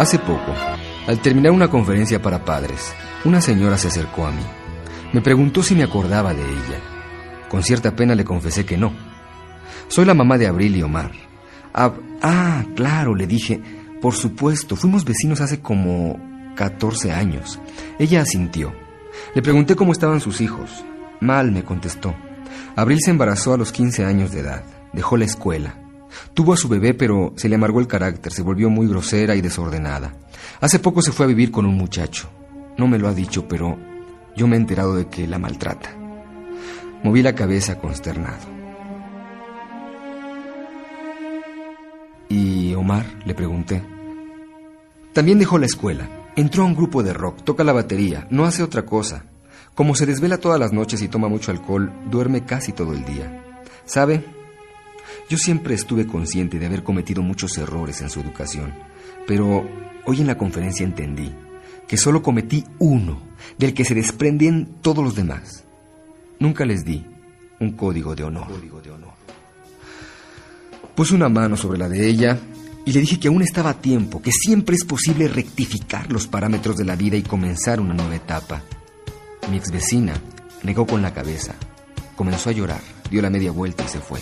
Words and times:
Hace 0.00 0.18
poco, 0.18 0.54
al 1.08 1.20
terminar 1.20 1.52
una 1.52 1.68
conferencia 1.68 2.22
para 2.22 2.42
padres, 2.42 2.90
una 3.26 3.42
señora 3.42 3.76
se 3.76 3.88
acercó 3.88 4.26
a 4.26 4.30
mí. 4.30 4.40
Me 5.12 5.20
preguntó 5.20 5.62
si 5.62 5.74
me 5.74 5.82
acordaba 5.82 6.32
de 6.32 6.40
ella. 6.40 6.80
Con 7.50 7.62
cierta 7.62 7.94
pena 7.94 8.14
le 8.14 8.24
confesé 8.24 8.64
que 8.64 8.78
no. 8.78 8.94
Soy 9.88 10.06
la 10.06 10.14
mamá 10.14 10.38
de 10.38 10.46
Abril 10.46 10.74
y 10.74 10.82
Omar. 10.82 11.12
ah, 11.74 12.64
claro, 12.74 13.14
le 13.14 13.26
dije. 13.26 13.60
Por 14.00 14.14
supuesto, 14.14 14.74
fuimos 14.74 15.04
vecinos 15.04 15.42
hace 15.42 15.60
como 15.60 16.18
14 16.56 17.12
años. 17.12 17.60
Ella 17.98 18.22
asintió. 18.22 18.72
Le 19.34 19.42
pregunté 19.42 19.76
cómo 19.76 19.92
estaban 19.92 20.22
sus 20.22 20.40
hijos. 20.40 20.82
Mal, 21.20 21.52
me 21.52 21.62
contestó. 21.62 22.14
Abril 22.74 23.00
se 23.04 23.10
embarazó 23.10 23.52
a 23.52 23.58
los 23.58 23.70
15 23.70 24.06
años 24.06 24.32
de 24.32 24.40
edad. 24.40 24.64
Dejó 24.94 25.18
la 25.18 25.26
escuela. 25.26 25.89
Tuvo 26.34 26.52
a 26.52 26.56
su 26.56 26.68
bebé, 26.68 26.94
pero 26.94 27.32
se 27.36 27.48
le 27.48 27.54
amargó 27.54 27.80
el 27.80 27.86
carácter, 27.86 28.32
se 28.32 28.42
volvió 28.42 28.70
muy 28.70 28.86
grosera 28.86 29.34
y 29.34 29.40
desordenada. 29.40 30.14
Hace 30.60 30.78
poco 30.78 31.02
se 31.02 31.12
fue 31.12 31.26
a 31.26 31.28
vivir 31.28 31.50
con 31.50 31.66
un 31.66 31.76
muchacho. 31.76 32.28
No 32.76 32.86
me 32.86 32.98
lo 32.98 33.08
ha 33.08 33.14
dicho, 33.14 33.46
pero 33.48 33.78
yo 34.36 34.46
me 34.46 34.56
he 34.56 34.60
enterado 34.60 34.94
de 34.94 35.08
que 35.08 35.26
la 35.26 35.38
maltrata. 35.38 35.90
Moví 37.02 37.22
la 37.22 37.34
cabeza 37.34 37.78
consternado. 37.78 38.46
¿Y 42.28 42.74
Omar? 42.74 43.04
le 43.24 43.34
pregunté. 43.34 43.82
También 45.12 45.38
dejó 45.38 45.58
la 45.58 45.66
escuela. 45.66 46.08
Entró 46.36 46.62
a 46.62 46.66
un 46.66 46.76
grupo 46.76 47.02
de 47.02 47.12
rock, 47.12 47.42
toca 47.42 47.64
la 47.64 47.72
batería, 47.72 48.26
no 48.30 48.44
hace 48.44 48.62
otra 48.62 48.86
cosa. 48.86 49.24
Como 49.74 49.94
se 49.94 50.06
desvela 50.06 50.38
todas 50.38 50.60
las 50.60 50.72
noches 50.72 51.02
y 51.02 51.08
toma 51.08 51.28
mucho 51.28 51.50
alcohol, 51.50 51.92
duerme 52.10 52.44
casi 52.44 52.72
todo 52.72 52.92
el 52.92 53.04
día. 53.04 53.44
¿Sabe? 53.84 54.24
Yo 55.30 55.38
siempre 55.38 55.76
estuve 55.76 56.08
consciente 56.08 56.58
de 56.58 56.66
haber 56.66 56.82
cometido 56.82 57.22
muchos 57.22 57.56
errores 57.56 58.00
en 58.00 58.10
su 58.10 58.18
educación, 58.18 58.74
pero 59.28 59.64
hoy 60.04 60.20
en 60.20 60.26
la 60.26 60.36
conferencia 60.36 60.84
entendí 60.84 61.32
que 61.86 61.96
solo 61.96 62.20
cometí 62.20 62.64
uno, 62.80 63.22
del 63.56 63.72
que 63.72 63.84
se 63.84 63.94
desprenden 63.94 64.66
todos 64.82 65.04
los 65.04 65.14
demás. 65.14 65.62
Nunca 66.40 66.64
les 66.64 66.84
di 66.84 67.06
un 67.60 67.72
código 67.72 68.16
de 68.16 68.24
honor. 68.24 68.48
Puse 70.96 71.14
una 71.14 71.28
mano 71.28 71.56
sobre 71.56 71.78
la 71.78 71.88
de 71.88 72.08
ella 72.08 72.36
y 72.84 72.92
le 72.92 72.98
dije 72.98 73.20
que 73.20 73.28
aún 73.28 73.42
estaba 73.42 73.70
a 73.70 73.80
tiempo, 73.80 74.20
que 74.20 74.32
siempre 74.32 74.74
es 74.74 74.84
posible 74.84 75.28
rectificar 75.28 76.10
los 76.10 76.26
parámetros 76.26 76.76
de 76.76 76.84
la 76.84 76.96
vida 76.96 77.16
y 77.16 77.22
comenzar 77.22 77.78
una 77.78 77.94
nueva 77.94 78.16
etapa. 78.16 78.64
Mi 79.48 79.58
ex 79.58 79.70
vecina 79.70 80.14
negó 80.64 80.88
con 80.88 81.02
la 81.02 81.14
cabeza, 81.14 81.54
comenzó 82.16 82.50
a 82.50 82.52
llorar, 82.52 82.80
dio 83.08 83.22
la 83.22 83.30
media 83.30 83.52
vuelta 83.52 83.84
y 83.84 83.88
se 83.88 84.00
fue. 84.00 84.18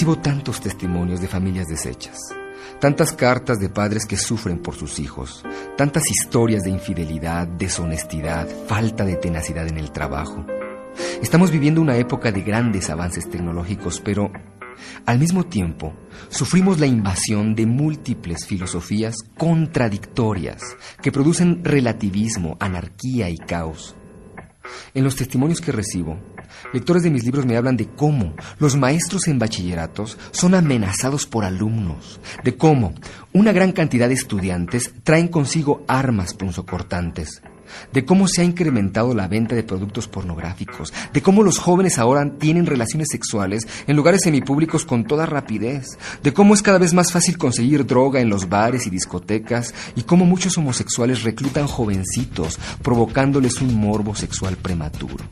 Recibo 0.00 0.16
tantos 0.16 0.62
testimonios 0.62 1.20
de 1.20 1.28
familias 1.28 1.66
deshechas, 1.66 2.16
tantas 2.80 3.12
cartas 3.12 3.60
de 3.60 3.68
padres 3.68 4.06
que 4.06 4.16
sufren 4.16 4.58
por 4.60 4.74
sus 4.74 4.98
hijos, 4.98 5.44
tantas 5.76 6.04
historias 6.10 6.62
de 6.62 6.70
infidelidad, 6.70 7.46
deshonestidad, 7.46 8.48
falta 8.66 9.04
de 9.04 9.16
tenacidad 9.16 9.68
en 9.68 9.76
el 9.76 9.92
trabajo. 9.92 10.46
Estamos 11.20 11.50
viviendo 11.50 11.82
una 11.82 11.98
época 11.98 12.32
de 12.32 12.40
grandes 12.40 12.88
avances 12.88 13.28
tecnológicos, 13.28 14.00
pero 14.00 14.32
al 15.04 15.18
mismo 15.18 15.44
tiempo 15.44 15.92
sufrimos 16.30 16.80
la 16.80 16.86
invasión 16.86 17.54
de 17.54 17.66
múltiples 17.66 18.46
filosofías 18.46 19.16
contradictorias 19.36 20.62
que 21.02 21.12
producen 21.12 21.62
relativismo, 21.62 22.56
anarquía 22.58 23.28
y 23.28 23.36
caos. 23.36 23.96
En 24.94 25.04
los 25.04 25.16
testimonios 25.16 25.60
que 25.60 25.72
recibo, 25.72 26.18
lectores 26.72 27.02
de 27.02 27.10
mis 27.10 27.24
libros 27.24 27.46
me 27.46 27.56
hablan 27.56 27.76
de 27.76 27.88
cómo 27.88 28.34
los 28.58 28.76
maestros 28.76 29.28
en 29.28 29.38
bachilleratos 29.38 30.18
son 30.32 30.54
amenazados 30.54 31.26
por 31.26 31.44
alumnos, 31.44 32.20
de 32.44 32.56
cómo 32.56 32.94
una 33.32 33.52
gran 33.52 33.72
cantidad 33.72 34.08
de 34.08 34.14
estudiantes 34.14 34.92
traen 35.02 35.28
consigo 35.28 35.84
armas 35.88 36.34
punzocortantes, 36.34 37.42
de 37.92 38.04
cómo 38.04 38.28
se 38.28 38.42
ha 38.42 38.44
incrementado 38.44 39.14
la 39.14 39.28
venta 39.28 39.54
de 39.54 39.62
productos 39.62 40.08
pornográficos, 40.08 40.92
de 41.12 41.22
cómo 41.22 41.42
los 41.42 41.58
jóvenes 41.58 41.98
ahora 41.98 42.30
tienen 42.38 42.66
relaciones 42.66 43.08
sexuales 43.10 43.66
en 43.86 43.96
lugares 43.96 44.22
semipúblicos 44.22 44.84
con 44.84 45.04
toda 45.04 45.26
rapidez, 45.26 45.98
de 46.22 46.32
cómo 46.32 46.54
es 46.54 46.62
cada 46.62 46.78
vez 46.78 46.94
más 46.94 47.12
fácil 47.12 47.38
conseguir 47.38 47.86
droga 47.86 48.20
en 48.20 48.28
los 48.28 48.48
bares 48.48 48.86
y 48.86 48.90
discotecas 48.90 49.74
y 49.96 50.02
cómo 50.02 50.24
muchos 50.24 50.56
homosexuales 50.58 51.22
reclutan 51.22 51.66
jovencitos 51.66 52.58
provocándoles 52.82 53.60
un 53.60 53.74
morbo 53.74 54.14
sexual 54.14 54.56
prematuro. 54.56 55.24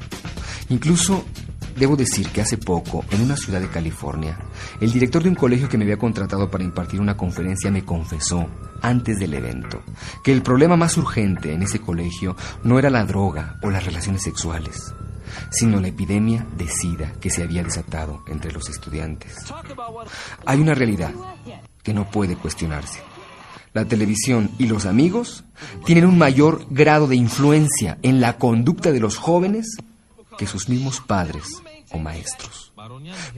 Incluso 0.69 1.25
Debo 1.79 1.95
decir 1.95 2.29
que 2.31 2.41
hace 2.41 2.59
poco, 2.59 3.05
en 3.13 3.21
una 3.21 3.37
ciudad 3.37 3.61
de 3.61 3.69
California, 3.69 4.37
el 4.81 4.91
director 4.91 5.23
de 5.23 5.29
un 5.29 5.37
colegio 5.37 5.69
que 5.69 5.79
me 5.79 5.85
había 5.85 5.97
contratado 5.97 6.51
para 6.51 6.65
impartir 6.65 7.01
una 7.01 7.17
conferencia 7.17 7.71
me 7.71 7.85
confesó, 7.85 8.49
antes 8.83 9.19
del 9.19 9.35
evento, 9.35 9.83
que 10.25 10.33
el 10.33 10.43
problema 10.43 10.77
más 10.77 10.97
urgente 10.97 11.53
en 11.53 11.63
ese 11.63 11.81
colegio 11.81 12.37
no 12.65 12.81
era 12.81 12.91
la 12.91 13.05
droga 13.05 13.61
o 13.63 13.71
las 13.71 13.85
relaciones 13.85 14.23
sexuales, 14.23 14.93
sino 15.51 15.81
la 15.81 15.89
epidemia 15.89 16.45
de 16.57 16.67
SIDA 16.67 17.13
que 17.21 17.31
se 17.31 17.45
había 17.45 17.63
desatado 17.63 18.25
entre 18.27 18.51
los 18.51 18.69
estudiantes. 18.69 19.37
Hay 20.47 20.61
una 20.61 20.75
realidad 20.75 21.13
que 21.85 21.95
no 21.95 22.11
puede 22.11 22.35
cuestionarse. 22.35 22.99
La 23.73 23.85
televisión 23.85 24.51
y 24.59 24.67
los 24.67 24.85
amigos 24.85 25.45
tienen 25.85 26.07
un 26.07 26.19
mayor 26.19 26.67
grado 26.71 27.07
de 27.07 27.15
influencia 27.15 27.99
en 28.03 28.21
la 28.21 28.37
conducta 28.37 28.91
de 28.91 28.99
los 28.99 29.17
jóvenes 29.17 29.77
que 30.39 30.47
sus 30.47 30.69
mismos 30.69 31.01
padres 31.01 31.45
o 31.91 31.99
maestros. 31.99 32.73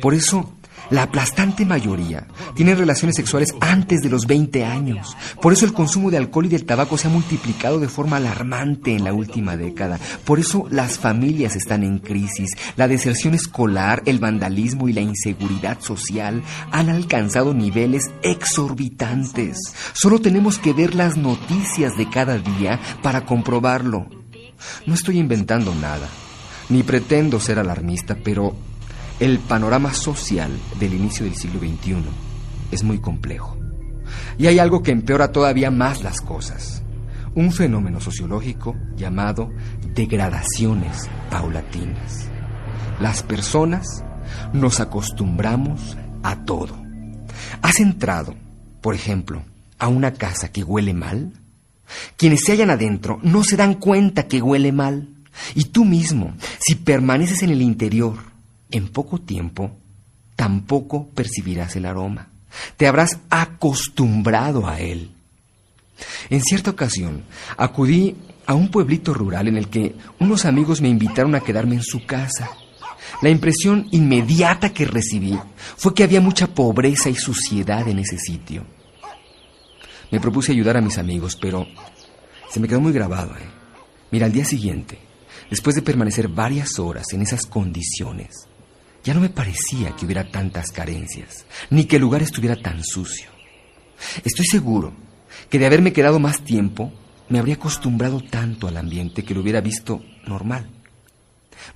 Por 0.01 0.15
eso, 0.15 0.53
la 0.91 1.05
aplastante 1.05 1.65
mayoría 1.65 2.27
tiene 2.55 2.75
relaciones 2.75 3.17
sexuales 3.17 3.55
antes 3.61 4.01
de 4.01 4.11
los 4.11 4.27
20 4.27 4.65
años. 4.65 5.17
Por 5.41 5.53
eso 5.53 5.65
el 5.65 5.73
consumo 5.73 6.11
de 6.11 6.17
alcohol 6.17 6.47
y 6.47 6.49
del 6.49 6.65
tabaco 6.65 6.99
se 6.99 7.09
ha 7.09 7.11
multiplicado 7.11 7.79
de 7.79 7.89
forma 7.89 8.17
alarmante 8.17 8.95
en 8.95 9.05
la 9.05 9.13
última 9.13 9.57
década. 9.57 9.99
Por 10.25 10.41
eso 10.41 10.67
las 10.71 10.99
familias 10.99 11.57
están 11.57 11.85
en 11.85 11.99
crisis. 11.99 12.51
La 12.77 12.89
deserción 12.89 13.35
escolar, 13.35 14.03
el 14.07 14.19
vandalismo 14.19 14.89
y 14.89 14.93
la 14.93 15.01
inseguridad 15.01 15.81
social 15.81 16.43
han 16.73 16.89
alcanzado 16.89 17.55
niveles 17.55 18.11
exorbitantes. 18.23 19.59
Solo 19.93 20.21
tenemos 20.21 20.59
que 20.59 20.73
ver 20.73 20.95
las 20.95 21.17
noticias 21.17 21.97
de 21.97 22.09
cada 22.11 22.39
día 22.39 22.81
para 23.03 23.25
comprobarlo. 23.25 24.07
No 24.87 24.95
estoy 24.95 25.19
inventando 25.19 25.75
nada. 25.75 26.09
Ni 26.71 26.83
pretendo 26.83 27.41
ser 27.41 27.59
alarmista, 27.59 28.17
pero 28.23 28.55
el 29.19 29.39
panorama 29.39 29.93
social 29.93 30.51
del 30.79 30.95
inicio 30.95 31.27
del 31.27 31.35
siglo 31.35 31.61
XXI 31.61 31.97
es 32.71 32.83
muy 32.83 32.99
complejo. 32.99 33.59
Y 34.39 34.47
hay 34.47 34.59
algo 34.59 34.83
que 34.83 34.93
empeora 34.93 35.33
todavía 35.33 35.71
más 35.71 36.03
las 36.03 36.21
cosas. 36.21 36.83
Un 37.35 37.53
fenómeno 37.53 38.01
sociológico 38.01 38.77
llamado 38.97 39.51
degradaciones 39.95 41.09
paulatinas. 41.31 42.29
Las 43.01 43.23
personas 43.23 44.05
nos 44.53 44.81
acostumbramos 44.81 45.97
a 46.23 46.45
todo. 46.45 46.77
¿Has 47.63 47.81
entrado, 47.81 48.35
por 48.81 48.95
ejemplo, 48.95 49.43
a 49.79 49.89
una 49.89 50.13
casa 50.13 50.51
que 50.51 50.65
huele 50.65 50.95
mal? 50.95 51.33
Quienes 52.17 52.41
se 52.45 52.53
hallan 52.53 52.71
adentro 52.71 53.19
no 53.23 53.43
se 53.45 53.57
dan 53.57 53.75
cuenta 53.75 54.29
que 54.29 54.43
huele 54.43 54.73
mal. 54.73 55.09
Y 55.55 55.65
tú 55.67 55.85
mismo, 55.85 56.35
si 56.59 56.75
permaneces 56.75 57.43
en 57.43 57.51
el 57.51 57.63
interior 57.63 58.17
en 58.71 58.89
poco 58.89 59.19
tiempo, 59.19 59.77
tampoco 60.37 61.09
percibirás 61.09 61.77
el 61.77 61.87
aroma. 61.87 62.29
Te 62.77 62.87
habrás 62.87 63.19
acostumbrado 63.31 64.67
a 64.67 64.81
él. 64.81 65.13
En 66.31 66.41
cierta 66.43 66.71
ocasión, 66.71 67.25
acudí 67.57 68.17
a 68.47 68.55
un 68.55 68.69
pueblito 68.69 69.15
rural 69.15 69.49
en 69.49 69.57
el 69.57 69.69
que 69.69 69.95
unos 70.19 70.45
amigos 70.45 70.81
me 70.81 70.89
invitaron 70.89 71.35
a 71.35 71.41
quedarme 71.41 71.77
en 71.77 71.83
su 71.83 72.05
casa. 72.07 72.51
La 73.23 73.29
impresión 73.29 73.87
inmediata 73.91 74.73
que 74.73 74.87
recibí 74.87 75.39
fue 75.77 75.95
que 75.95 76.05
había 76.05 76.21
mucha 76.21 76.47
pobreza 76.47 77.11
y 77.11 77.15
suciedad 77.15 77.87
en 77.89 77.99
ese 77.99 78.19
sitio. 78.19 78.65
Me 80.11 80.21
propuse 80.21 80.53
ayudar 80.53 80.77
a 80.77 80.81
mis 80.81 80.99
amigos, 80.99 81.37
pero 81.41 81.67
se 82.51 82.61
me 82.61 82.67
quedó 82.67 82.81
muy 82.81 82.93
grabado. 82.93 83.33
¿eh? 83.37 83.49
Mira, 84.11 84.27
al 84.27 84.33
día 84.33 84.45
siguiente, 84.45 84.99
Después 85.51 85.75
de 85.75 85.83
permanecer 85.83 86.29
varias 86.29 86.79
horas 86.79 87.07
en 87.13 87.23
esas 87.23 87.45
condiciones, 87.45 88.47
ya 89.03 89.15
no 89.15 89.21
me 89.21 89.31
parecía 89.31 89.97
que 89.97 90.07
hubiera 90.07 90.31
tantas 90.31 90.71
carencias, 90.71 91.45
ni 91.71 91.87
que 91.87 91.97
el 91.97 92.03
lugar 92.03 92.23
estuviera 92.23 92.55
tan 92.57 92.85
sucio. 92.85 93.29
Estoy 94.25 94.47
seguro 94.47 94.93
que 95.49 95.59
de 95.59 95.67
haberme 95.67 95.93
quedado 95.93 96.21
más 96.21 96.43
tiempo, 96.43 96.93
me 97.29 97.39
habría 97.39 97.57
acostumbrado 97.57 98.21
tanto 98.21 98.69
al 98.69 98.77
ambiente 98.77 99.25
que 99.25 99.35
lo 99.35 99.41
hubiera 99.41 99.61
visto 99.61 100.03
normal. 100.27 100.71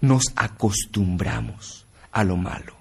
Nos 0.00 0.24
acostumbramos 0.36 1.86
a 2.12 2.24
lo 2.24 2.36
malo. 2.36 2.74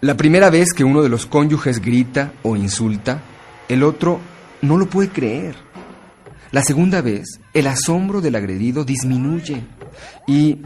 La 0.00 0.16
primera 0.16 0.50
vez 0.50 0.72
que 0.72 0.84
uno 0.84 1.02
de 1.02 1.08
los 1.08 1.26
cónyuges 1.26 1.80
grita 1.80 2.32
o 2.42 2.56
insulta, 2.56 3.22
el 3.68 3.82
otro 3.82 4.20
no 4.60 4.76
lo 4.76 4.90
puede 4.90 5.10
creer. 5.10 5.54
La 6.50 6.62
segunda 6.62 7.00
vez, 7.00 7.40
el 7.54 7.66
asombro 7.66 8.20
del 8.20 8.34
agredido 8.34 8.84
disminuye 8.84 9.62
y 10.26 10.58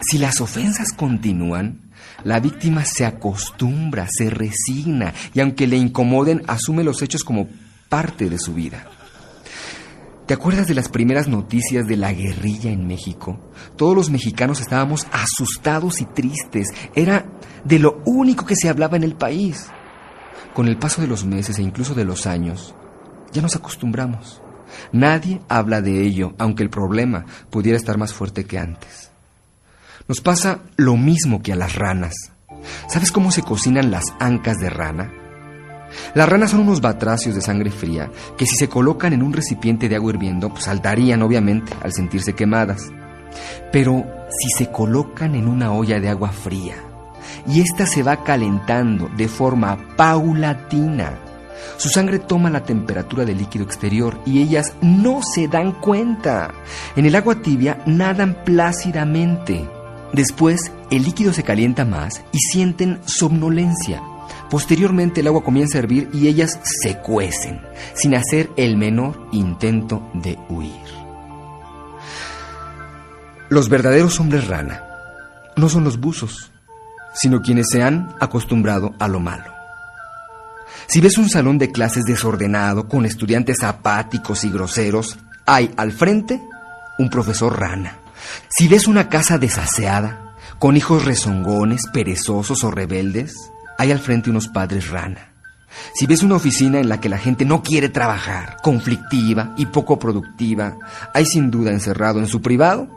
si 0.00 0.18
las 0.18 0.40
ofensas 0.40 0.92
continúan, 0.92 1.90
la 2.24 2.40
víctima 2.40 2.84
se 2.84 3.04
acostumbra, 3.04 4.06
se 4.10 4.30
resigna 4.30 5.12
y 5.34 5.40
aunque 5.40 5.66
le 5.66 5.76
incomoden, 5.76 6.42
asume 6.46 6.84
los 6.84 7.02
hechos 7.02 7.24
como 7.24 7.48
parte 7.88 8.28
de 8.28 8.38
su 8.38 8.54
vida. 8.54 8.86
¿Te 10.26 10.34
acuerdas 10.34 10.66
de 10.66 10.74
las 10.74 10.90
primeras 10.90 11.26
noticias 11.26 11.86
de 11.86 11.96
la 11.96 12.12
guerrilla 12.12 12.70
en 12.70 12.86
México? 12.86 13.40
Todos 13.76 13.96
los 13.96 14.10
mexicanos 14.10 14.60
estábamos 14.60 15.06
asustados 15.10 16.02
y 16.02 16.04
tristes. 16.04 16.68
Era 16.94 17.24
de 17.64 17.78
lo 17.78 18.02
único 18.04 18.44
que 18.44 18.54
se 18.54 18.68
hablaba 18.68 18.98
en 18.98 19.04
el 19.04 19.14
país. 19.14 19.68
Con 20.52 20.68
el 20.68 20.76
paso 20.76 21.00
de 21.00 21.08
los 21.08 21.24
meses 21.24 21.58
e 21.58 21.62
incluso 21.62 21.94
de 21.94 22.04
los 22.04 22.26
años, 22.26 22.74
ya 23.32 23.40
nos 23.40 23.56
acostumbramos. 23.56 24.42
Nadie 24.92 25.40
habla 25.48 25.80
de 25.80 26.02
ello, 26.02 26.34
aunque 26.38 26.62
el 26.62 26.70
problema 26.70 27.24
pudiera 27.50 27.76
estar 27.76 27.98
más 27.98 28.12
fuerte 28.12 28.44
que 28.44 28.58
antes. 28.58 29.10
Nos 30.06 30.20
pasa 30.20 30.60
lo 30.76 30.96
mismo 30.96 31.42
que 31.42 31.52
a 31.52 31.56
las 31.56 31.74
ranas. 31.74 32.14
¿Sabes 32.88 33.12
cómo 33.12 33.30
se 33.30 33.42
cocinan 33.42 33.90
las 33.90 34.04
ancas 34.18 34.56
de 34.58 34.70
rana? 34.70 35.12
Las 36.14 36.28
ranas 36.28 36.50
son 36.50 36.60
unos 36.60 36.80
batracios 36.80 37.34
de 37.34 37.40
sangre 37.40 37.70
fría 37.70 38.10
que 38.36 38.46
si 38.46 38.56
se 38.56 38.68
colocan 38.68 39.12
en 39.12 39.22
un 39.22 39.32
recipiente 39.32 39.88
de 39.88 39.96
agua 39.96 40.12
hirviendo, 40.12 40.50
pues 40.50 40.64
saltarían 40.64 41.22
obviamente 41.22 41.72
al 41.82 41.92
sentirse 41.92 42.34
quemadas. 42.34 42.90
Pero 43.72 44.04
si 44.30 44.50
se 44.56 44.70
colocan 44.70 45.34
en 45.34 45.48
una 45.48 45.72
olla 45.72 46.00
de 46.00 46.08
agua 46.08 46.30
fría 46.30 46.76
y 47.46 47.60
ésta 47.60 47.86
se 47.86 48.02
va 48.02 48.24
calentando 48.24 49.10
de 49.16 49.28
forma 49.28 49.78
paulatina, 49.96 51.18
su 51.76 51.88
sangre 51.88 52.18
toma 52.18 52.50
la 52.50 52.64
temperatura 52.64 53.24
del 53.24 53.38
líquido 53.38 53.64
exterior 53.64 54.18
y 54.26 54.42
ellas 54.42 54.74
no 54.80 55.20
se 55.22 55.48
dan 55.48 55.72
cuenta. 55.72 56.52
En 56.96 57.06
el 57.06 57.14
agua 57.14 57.36
tibia 57.36 57.82
nadan 57.86 58.44
plácidamente. 58.44 59.68
Después, 60.12 60.72
el 60.90 61.02
líquido 61.02 61.32
se 61.32 61.42
calienta 61.42 61.84
más 61.84 62.22
y 62.32 62.38
sienten 62.38 62.98
somnolencia. 63.04 64.02
Posteriormente, 64.50 65.20
el 65.20 65.26
agua 65.26 65.44
comienza 65.44 65.78
a 65.78 65.80
hervir 65.80 66.08
y 66.12 66.28
ellas 66.28 66.58
se 66.62 66.98
cuecen, 66.98 67.60
sin 67.94 68.14
hacer 68.14 68.50
el 68.56 68.76
menor 68.76 69.28
intento 69.32 70.10
de 70.14 70.38
huir. 70.48 70.72
Los 73.50 73.68
verdaderos 73.68 74.18
hombres 74.20 74.46
rana 74.46 74.84
no 75.56 75.68
son 75.68 75.84
los 75.84 75.98
buzos, 75.98 76.50
sino 77.14 77.42
quienes 77.42 77.66
se 77.70 77.82
han 77.82 78.14
acostumbrado 78.20 78.94
a 78.98 79.08
lo 79.08 79.20
malo. 79.20 79.57
Si 80.88 81.02
ves 81.02 81.18
un 81.18 81.28
salón 81.28 81.58
de 81.58 81.70
clases 81.70 82.06
desordenado, 82.06 82.88
con 82.88 83.04
estudiantes 83.04 83.62
apáticos 83.62 84.44
y 84.44 84.50
groseros, 84.50 85.18
hay 85.44 85.70
al 85.76 85.92
frente 85.92 86.40
un 86.98 87.10
profesor 87.10 87.60
rana. 87.60 87.98
Si 88.48 88.68
ves 88.68 88.88
una 88.88 89.10
casa 89.10 89.36
desaseada, 89.36 90.34
con 90.58 90.78
hijos 90.78 91.04
rezongones, 91.04 91.82
perezosos 91.92 92.64
o 92.64 92.70
rebeldes, 92.70 93.36
hay 93.76 93.92
al 93.92 93.98
frente 93.98 94.30
unos 94.30 94.48
padres 94.48 94.88
rana. 94.88 95.32
Si 95.94 96.06
ves 96.06 96.22
una 96.22 96.36
oficina 96.36 96.80
en 96.80 96.88
la 96.88 97.02
que 97.02 97.10
la 97.10 97.18
gente 97.18 97.44
no 97.44 97.62
quiere 97.62 97.90
trabajar, 97.90 98.56
conflictiva 98.62 99.52
y 99.58 99.66
poco 99.66 99.98
productiva, 99.98 100.78
hay 101.12 101.26
sin 101.26 101.50
duda 101.50 101.70
encerrado 101.70 102.18
en 102.18 102.28
su 102.28 102.40
privado 102.40 102.88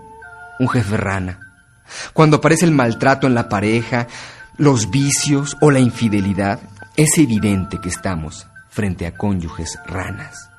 un 0.59 0.69
jefe 0.69 0.95
rana. 0.95 1.39
Cuando 2.13 2.37
aparece 2.37 2.63
el 2.63 2.71
maltrato 2.71 3.27
en 3.27 3.33
la 3.33 3.49
pareja, 3.49 4.07
los 4.55 4.89
vicios 4.89 5.57
o 5.59 5.71
la 5.71 5.79
infidelidad, 5.79 6.61
es 6.95 7.17
evidente 7.17 7.79
que 7.79 7.89
estamos 7.89 8.47
frente 8.69 9.05
a 9.05 9.15
cónyuges 9.15 9.77
ranas. 9.85 10.49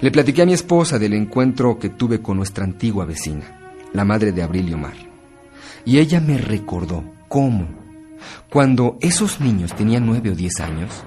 Le 0.00 0.10
platiqué 0.10 0.42
a 0.42 0.46
mi 0.46 0.54
esposa 0.54 0.98
del 0.98 1.14
encuentro 1.14 1.78
que 1.78 1.90
tuve 1.90 2.20
con 2.20 2.36
nuestra 2.36 2.64
antigua 2.64 3.04
vecina, 3.04 3.74
la 3.92 4.04
madre 4.04 4.32
de 4.32 4.42
Abril 4.42 4.68
y 4.68 4.74
Omar. 4.74 4.96
Y 5.84 5.98
ella 5.98 6.20
me 6.20 6.38
recordó 6.38 7.04
cómo, 7.28 7.68
cuando 8.50 8.96
esos 9.00 9.40
niños 9.40 9.74
tenían 9.74 10.06
nueve 10.06 10.30
o 10.30 10.34
diez 10.34 10.60
años, 10.60 11.04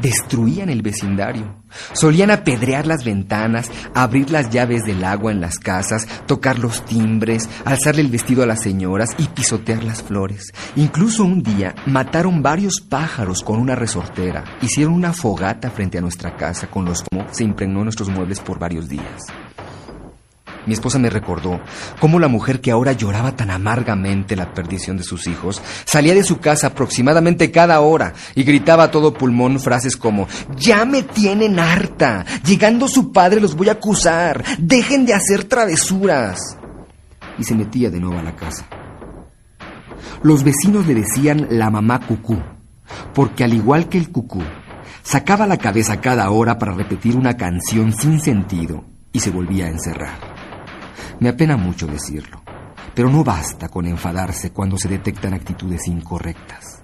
destruían 0.00 0.68
el 0.68 0.82
vecindario. 0.82 1.59
Solían 1.92 2.30
apedrear 2.30 2.86
las 2.86 3.04
ventanas, 3.04 3.70
abrir 3.94 4.30
las 4.30 4.50
llaves 4.50 4.82
del 4.84 5.04
agua 5.04 5.32
en 5.32 5.40
las 5.40 5.58
casas, 5.58 6.06
tocar 6.26 6.58
los 6.58 6.84
timbres, 6.84 7.48
alzarle 7.64 8.02
el 8.02 8.10
vestido 8.10 8.42
a 8.42 8.46
las 8.46 8.62
señoras 8.62 9.10
y 9.18 9.24
pisotear 9.28 9.84
las 9.84 10.02
flores. 10.02 10.52
Incluso 10.76 11.24
un 11.24 11.42
día 11.42 11.74
mataron 11.86 12.42
varios 12.42 12.80
pájaros 12.80 13.42
con 13.42 13.58
una 13.58 13.74
resortera. 13.74 14.44
Hicieron 14.62 14.94
una 14.94 15.12
fogata 15.12 15.70
frente 15.70 15.98
a 15.98 16.02
nuestra 16.02 16.36
casa 16.36 16.68
con 16.68 16.84
los 16.84 17.02
que 17.02 17.24
se 17.30 17.44
impregnó 17.44 17.84
nuestros 17.84 18.08
muebles 18.08 18.40
por 18.40 18.58
varios 18.58 18.88
días. 18.88 19.26
Mi 20.66 20.74
esposa 20.74 20.98
me 20.98 21.10
recordó 21.10 21.60
cómo 22.00 22.18
la 22.18 22.28
mujer 22.28 22.60
que 22.60 22.70
ahora 22.70 22.92
lloraba 22.92 23.34
tan 23.34 23.50
amargamente 23.50 24.36
la 24.36 24.52
perdición 24.52 24.96
de 24.96 25.04
sus 25.04 25.26
hijos 25.26 25.62
salía 25.84 26.14
de 26.14 26.22
su 26.22 26.38
casa 26.38 26.68
aproximadamente 26.68 27.50
cada 27.50 27.80
hora 27.80 28.12
y 28.34 28.42
gritaba 28.42 28.84
a 28.84 28.90
todo 28.90 29.14
pulmón 29.14 29.58
frases 29.58 29.96
como 29.96 30.28
Ya 30.56 30.84
me 30.84 31.02
tienen 31.02 31.58
harta. 31.58 32.24
Llegando 32.44 32.88
su 32.88 33.12
padre 33.12 33.40
los 33.40 33.54
voy 33.54 33.68
a 33.68 33.72
acusar. 33.72 34.44
Dejen 34.58 35.06
de 35.06 35.14
hacer 35.14 35.44
travesuras. 35.44 36.38
Y 37.38 37.44
se 37.44 37.54
metía 37.54 37.90
de 37.90 38.00
nuevo 38.00 38.18
a 38.18 38.22
la 38.22 38.36
casa. 38.36 38.66
Los 40.22 40.44
vecinos 40.44 40.86
le 40.86 40.94
decían 40.94 41.46
la 41.50 41.70
mamá 41.70 42.00
cucú, 42.06 42.38
porque 43.14 43.44
al 43.44 43.54
igual 43.54 43.88
que 43.88 43.96
el 43.96 44.10
cucú, 44.10 44.42
sacaba 45.02 45.46
la 45.46 45.56
cabeza 45.56 46.00
cada 46.00 46.30
hora 46.30 46.58
para 46.58 46.72
repetir 46.72 47.16
una 47.16 47.36
canción 47.36 47.92
sin 47.92 48.20
sentido 48.20 48.84
y 49.12 49.20
se 49.20 49.30
volvía 49.30 49.66
a 49.66 49.70
encerrar. 49.70 50.29
Me 51.20 51.28
apena 51.28 51.56
mucho 51.56 51.86
decirlo, 51.86 52.42
pero 52.94 53.10
no 53.10 53.22
basta 53.22 53.68
con 53.68 53.86
enfadarse 53.86 54.52
cuando 54.52 54.78
se 54.78 54.88
detectan 54.88 55.34
actitudes 55.34 55.86
incorrectas. 55.86 56.82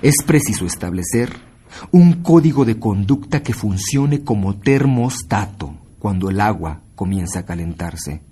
Es 0.00 0.16
preciso 0.24 0.66
establecer 0.66 1.32
un 1.90 2.22
código 2.22 2.64
de 2.64 2.78
conducta 2.78 3.42
que 3.42 3.52
funcione 3.52 4.22
como 4.22 4.58
termostato 4.58 5.74
cuando 5.98 6.30
el 6.30 6.40
agua 6.40 6.82
comienza 6.94 7.40
a 7.40 7.44
calentarse. 7.44 8.22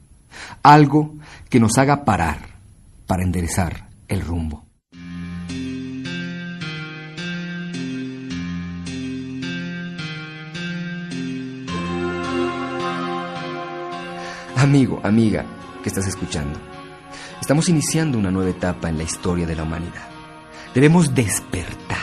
Algo 0.63 1.17
que 1.49 1.59
nos 1.59 1.77
haga 1.79 2.05
parar 2.05 2.61
para 3.07 3.25
enderezar 3.25 3.89
el 4.07 4.21
rumbo. 4.21 4.70
Amigo, 14.61 15.01
amiga, 15.03 15.47
que 15.83 15.89
estás 15.89 16.07
escuchando, 16.07 16.61
estamos 17.41 17.71
iniciando 17.71 18.19
una 18.19 18.31
nueva 18.31 18.51
etapa 18.51 18.91
en 18.91 18.99
la 18.99 19.05
historia 19.05 19.47
de 19.47 19.57
la 19.57 19.63
humanidad. 19.63 20.07
Debemos 20.75 21.15
despertar, 21.15 21.97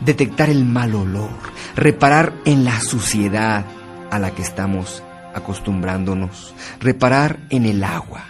detectar 0.00 0.48
el 0.48 0.64
mal 0.64 0.94
olor, 0.94 1.28
reparar 1.76 2.32
en 2.46 2.64
la 2.64 2.80
suciedad 2.80 3.66
a 4.10 4.18
la 4.18 4.34
que 4.34 4.40
estamos 4.40 5.02
acostumbrándonos, 5.34 6.54
reparar 6.80 7.40
en 7.50 7.66
el 7.66 7.84
agua 7.84 8.24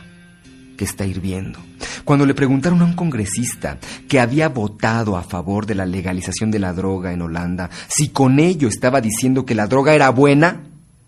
que 0.76 0.84
está 0.84 1.06
hirviendo. 1.06 1.60
Cuando 2.04 2.26
le 2.26 2.34
preguntaron 2.34 2.82
a 2.82 2.86
un 2.86 2.94
congresista 2.94 3.78
que 4.08 4.18
había 4.18 4.48
votado 4.48 5.16
a 5.16 5.22
favor 5.22 5.66
de 5.66 5.76
la 5.76 5.86
legalización 5.86 6.50
de 6.50 6.58
la 6.58 6.72
droga 6.72 7.12
en 7.12 7.22
Holanda 7.22 7.70
si 7.86 8.08
con 8.08 8.40
ello 8.40 8.66
estaba 8.66 9.00
diciendo 9.00 9.46
que 9.46 9.54
la 9.54 9.68
droga 9.68 9.94
era 9.94 10.10
buena, 10.10 10.64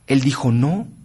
él 0.07 0.21
dijo 0.21 0.52
no, 0.52 1.02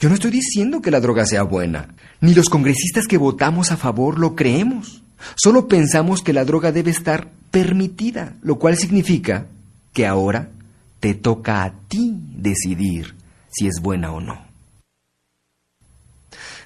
yo 0.00 0.08
no 0.08 0.14
estoy 0.14 0.30
diciendo 0.30 0.82
que 0.82 0.90
la 0.90 1.00
droga 1.00 1.26
sea 1.26 1.42
buena, 1.42 1.94
ni 2.20 2.34
los 2.34 2.48
congresistas 2.48 3.06
que 3.06 3.16
votamos 3.18 3.72
a 3.72 3.76
favor 3.76 4.18
lo 4.18 4.34
creemos. 4.34 5.02
Solo 5.36 5.68
pensamos 5.68 6.22
que 6.22 6.32
la 6.32 6.44
droga 6.44 6.72
debe 6.72 6.90
estar 6.90 7.30
permitida, 7.50 8.34
lo 8.42 8.58
cual 8.58 8.76
significa 8.76 9.46
que 9.92 10.06
ahora 10.06 10.50
te 11.00 11.14
toca 11.14 11.64
a 11.64 11.72
ti 11.88 12.14
decidir 12.36 13.14
si 13.50 13.66
es 13.66 13.80
buena 13.80 14.12
o 14.12 14.20
no. 14.20 14.52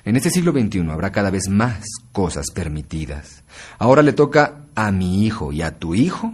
En 0.05 0.15
este 0.15 0.31
siglo 0.31 0.53
XXI 0.53 0.89
habrá 0.91 1.11
cada 1.11 1.31
vez 1.31 1.49
más 1.49 1.85
cosas 2.13 2.47
permitidas. 2.55 3.43
Ahora 3.79 4.03
le 4.03 4.13
toca 4.13 4.67
a 4.77 4.93
mi 4.93 5.27
hijo 5.27 5.53
y 5.53 5.63
a 5.63 5.79
tu 5.79 5.95
hijo 5.95 6.33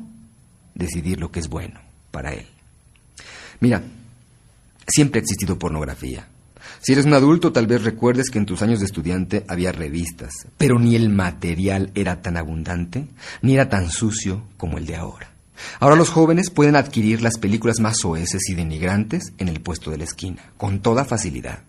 decidir 0.75 1.19
lo 1.19 1.33
que 1.33 1.41
es 1.41 1.49
bueno 1.49 1.81
para 2.11 2.35
él. 2.35 2.47
Mira, 3.61 3.83
siempre 4.87 5.21
ha 5.21 5.23
existido 5.23 5.59
pornografía. 5.59 6.29
Si 6.81 6.93
eres 6.93 7.05
un 7.05 7.15
adulto, 7.15 7.53
tal 7.53 7.67
vez 7.67 7.85
recuerdes 7.85 8.31
que 8.31 8.39
en 8.39 8.47
tus 8.47 8.63
años 8.63 8.81
de 8.81 8.87
estudiante 8.87 9.45
había 9.49 9.73
revistas, 9.73 10.33
pero 10.59 10.79
ni 10.79 10.97
el 10.97 11.09
material 11.09 11.91
era 11.95 12.23
tan 12.23 12.37
abundante, 12.37 13.09
ni 13.41 13.55
era 13.55 13.69
tan 13.69 13.91
sucio 13.91 14.45
como 14.57 14.79
el 14.79 14.87
de 14.87 14.97
ahora. 14.97 15.33
Ahora 15.81 15.97
los 15.97 16.11
jóvenes 16.11 16.51
pueden 16.51 16.77
adquirir 16.77 17.23
las 17.23 17.39
películas 17.39 17.81
más 17.81 17.99
soeces 17.99 18.49
y 18.49 18.55
denigrantes 18.55 19.33
en 19.39 19.49
el 19.49 19.61
puesto 19.61 19.91
de 19.91 19.99
la 19.99 20.05
esquina, 20.05 20.53
con 20.57 20.81
toda 20.81 21.05
facilidad. 21.05 21.61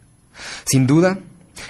Sin 0.66 0.88
duda, 0.88 1.20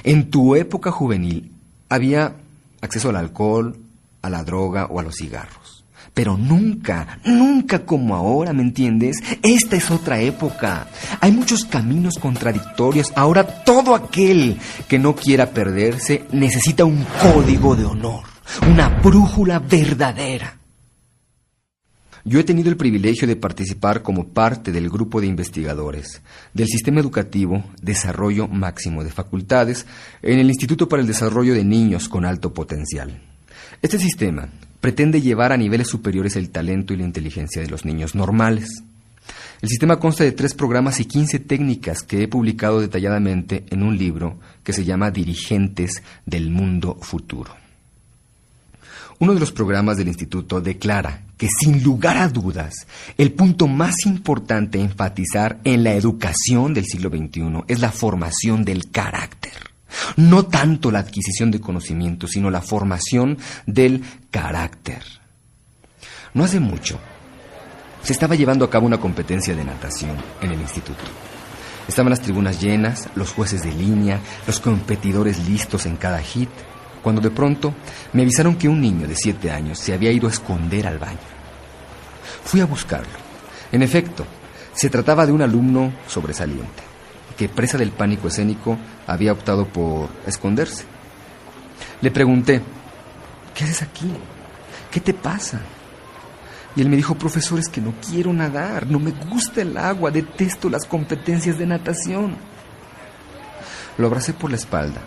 en 0.04 0.30
tu 0.30 0.56
época 0.56 0.92
juvenil 0.92 1.52
había 1.90 2.36
acceso 2.82 3.10
al 3.10 3.18
alcohol, 3.18 3.78
a 4.22 4.30
la 4.30 4.44
droga 4.44 4.86
o 4.86 5.00
a 5.00 5.04
los 5.04 5.16
cigarros. 5.16 5.83
Pero 6.14 6.38
nunca, 6.38 7.20
nunca 7.26 7.86
como 7.86 8.16
ahora, 8.16 8.54
¿me 8.54 8.62
entiendes? 8.62 9.18
Esta 9.42 9.76
es 9.76 9.90
otra 9.90 10.22
época. 10.22 10.88
Hay 11.20 11.32
muchos 11.32 11.66
caminos 11.66 12.20
contradictorios. 12.20 13.12
Ahora 13.16 13.64
todo 13.64 13.96
aquel 13.96 14.58
que 14.88 15.00
no 15.00 15.16
quiera 15.16 15.50
perderse 15.50 16.26
necesita 16.32 16.86
un 16.86 17.04
código 17.22 17.76
de 17.76 17.86
honor, 17.86 18.24
una 18.68 18.90
brújula 18.90 19.58
verdadera. 19.58 20.60
Yo 22.26 22.40
he 22.40 22.44
tenido 22.46 22.70
el 22.70 22.78
privilegio 22.78 23.28
de 23.28 23.36
participar 23.36 24.02
como 24.02 24.30
parte 24.30 24.72
del 24.72 24.90
grupo 24.90 25.20
de 25.20 25.28
investigadores 25.28 26.22
del 26.54 26.68
Sistema 26.68 27.02
Educativo 27.02 27.66
Desarrollo 27.82 28.48
Máximo 28.48 29.04
de 29.04 29.12
Facultades 29.12 29.86
en 30.22 30.40
el 30.40 30.48
Instituto 30.48 30.88
para 30.88 31.02
el 31.02 31.08
Desarrollo 31.08 31.54
de 31.54 31.66
Niños 31.66 32.08
con 32.08 32.24
Alto 32.24 32.54
Potencial. 32.54 33.20
Este 33.82 34.00
sistema 34.00 34.48
pretende 34.84 35.22
llevar 35.22 35.54
a 35.54 35.58
niveles 35.58 35.88
superiores 35.88 36.36
el 36.36 36.50
talento 36.50 36.94
y 36.94 36.98
la 36.98 37.06
inteligencia 37.06 37.62
de 37.62 37.70
los 37.70 37.86
niños 37.86 38.16
normales. 38.16 38.84
El 39.62 39.70
sistema 39.70 39.98
consta 39.98 40.26
de 40.26 40.34
tres 40.34 40.54
programas 40.54 41.00
y 41.00 41.06
15 41.06 41.40
técnicas 41.40 42.04
que 42.04 42.22
he 42.22 42.28
publicado 42.28 42.82
detalladamente 42.82 43.64
en 43.70 43.82
un 43.82 43.98
libro 43.98 44.42
que 44.62 44.74
se 44.74 44.84
llama 44.84 45.10
Dirigentes 45.10 46.04
del 46.26 46.52
Mundo 46.52 46.98
Futuro. 47.00 47.56
Uno 49.20 49.34
de 49.34 49.40
los 49.40 49.54
programas 49.54 49.96
del 49.96 50.10
instituto 50.10 50.60
declara 50.60 51.28
que 51.38 51.48
sin 51.62 51.82
lugar 51.82 52.18
a 52.18 52.28
dudas 52.28 52.86
el 53.18 53.32
punto 53.32 53.68
más 53.70 54.06
importante 54.06 54.80
a 54.80 54.84
enfatizar 54.84 55.62
en 55.64 55.86
la 55.86 55.94
educación 55.94 56.74
del 56.74 56.84
siglo 56.84 57.08
XXI 57.08 57.64
es 57.70 57.80
la 57.80 57.94
formación 57.94 58.66
del 58.66 58.92
carácter. 58.92 59.54
No 60.18 60.46
tanto 60.46 60.92
la 60.92 61.00
adquisición 61.00 61.52
de 61.52 61.62
conocimiento, 61.62 62.28
sino 62.28 62.50
la 62.50 62.62
formación 62.62 63.38
del 63.66 64.04
carácter. 64.32 65.04
No 66.34 66.44
hace 66.44 66.60
mucho 66.60 67.00
se 68.04 68.12
estaba 68.12 68.36
llevando 68.36 68.66
a 68.66 68.70
cabo 68.70 68.86
una 68.86 69.00
competencia 69.00 69.56
de 69.56 69.64
natación 69.64 70.18
en 70.42 70.52
el 70.52 70.60
instituto. 70.60 71.04
Estaban 71.88 72.10
las 72.10 72.22
tribunas 72.22 72.62
llenas, 72.62 73.10
los 73.16 73.32
jueces 73.32 73.64
de 73.64 73.72
línea, 73.72 74.20
los 74.46 74.60
competidores 74.60 75.48
listos 75.48 75.86
en 75.86 75.96
cada 75.96 76.20
hit 76.20 76.50
cuando 77.02 77.22
de 77.22 77.32
pronto 77.32 77.74
me 78.14 78.22
avisaron 78.22 78.56
que 78.56 78.70
un 78.70 78.80
niño 78.80 79.08
de 79.08 79.16
siete 79.16 79.52
años 79.52 79.80
se 79.80 79.94
había 79.94 80.12
ido 80.12 80.28
a 80.28 80.32
esconder 80.32 80.88
al 80.88 81.00
baño. 81.00 81.18
Fui 82.44 82.62
a 82.62 82.66
buscarlo. 82.66 83.12
En 83.72 83.82
efecto, 83.82 84.26
se 84.74 84.90
trataba 84.90 85.26
de 85.26 85.32
un 85.32 85.42
alumno 85.42 85.94
sobresaliente, 86.08 86.83
que 87.38 87.50
presa 87.50 87.78
del 87.78 87.92
pánico 87.92 88.28
escénico 88.28 88.78
había 89.08 89.32
optado 89.32 89.68
por 89.68 90.10
esconderse. 90.28 90.86
Le 92.02 92.12
pregunté, 92.12 92.62
¿qué 93.56 93.64
haces 93.64 93.82
aquí? 93.82 94.12
¿Qué 94.92 95.00
te 95.00 95.14
pasa? 95.14 95.62
Y 96.76 96.82
él 96.82 96.90
me 96.90 96.96
dijo, 96.96 97.16
profesor, 97.16 97.60
es 97.60 97.70
que 97.70 97.82
no 97.82 97.94
quiero 98.08 98.34
nadar, 98.34 98.88
no 98.88 99.00
me 99.00 99.12
gusta 99.12 99.62
el 99.62 99.78
agua, 99.78 100.12
detesto 100.12 100.70
las 100.70 100.86
competencias 100.86 101.58
de 101.58 101.68
natación. 101.68 102.36
Lo 103.98 104.08
abracé 104.08 104.34
por 104.34 104.50
la 104.50 104.58
espalda 104.58 105.02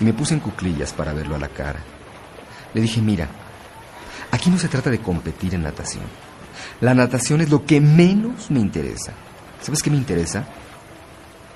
y 0.00 0.04
me 0.04 0.12
puse 0.12 0.34
en 0.34 0.40
cuclillas 0.40 0.92
para 0.92 1.12
verlo 1.12 1.36
a 1.36 1.38
la 1.38 1.48
cara. 1.48 1.78
Le 2.74 2.80
dije, 2.80 3.00
mira, 3.00 3.28
aquí 4.32 4.50
no 4.50 4.58
se 4.58 4.68
trata 4.68 4.90
de 4.90 4.98
competir 4.98 5.54
en 5.54 5.62
natación. 5.62 6.04
La 6.80 6.94
natación 6.94 7.40
es 7.40 7.50
lo 7.50 7.64
que 7.64 7.80
menos 7.80 8.50
me 8.50 8.58
interesa. 8.58 9.12
¿Sabes 9.60 9.82
qué 9.82 9.90
me 9.90 9.96
interesa? 9.96 10.44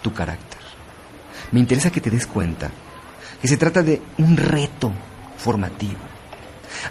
Tu 0.06 0.12
carácter. 0.12 0.60
Me 1.50 1.58
interesa 1.58 1.90
que 1.90 2.00
te 2.00 2.10
des 2.10 2.28
cuenta 2.28 2.70
que 3.42 3.48
se 3.48 3.56
trata 3.56 3.82
de 3.82 4.00
un 4.18 4.36
reto 4.36 4.92
formativo. 5.36 5.98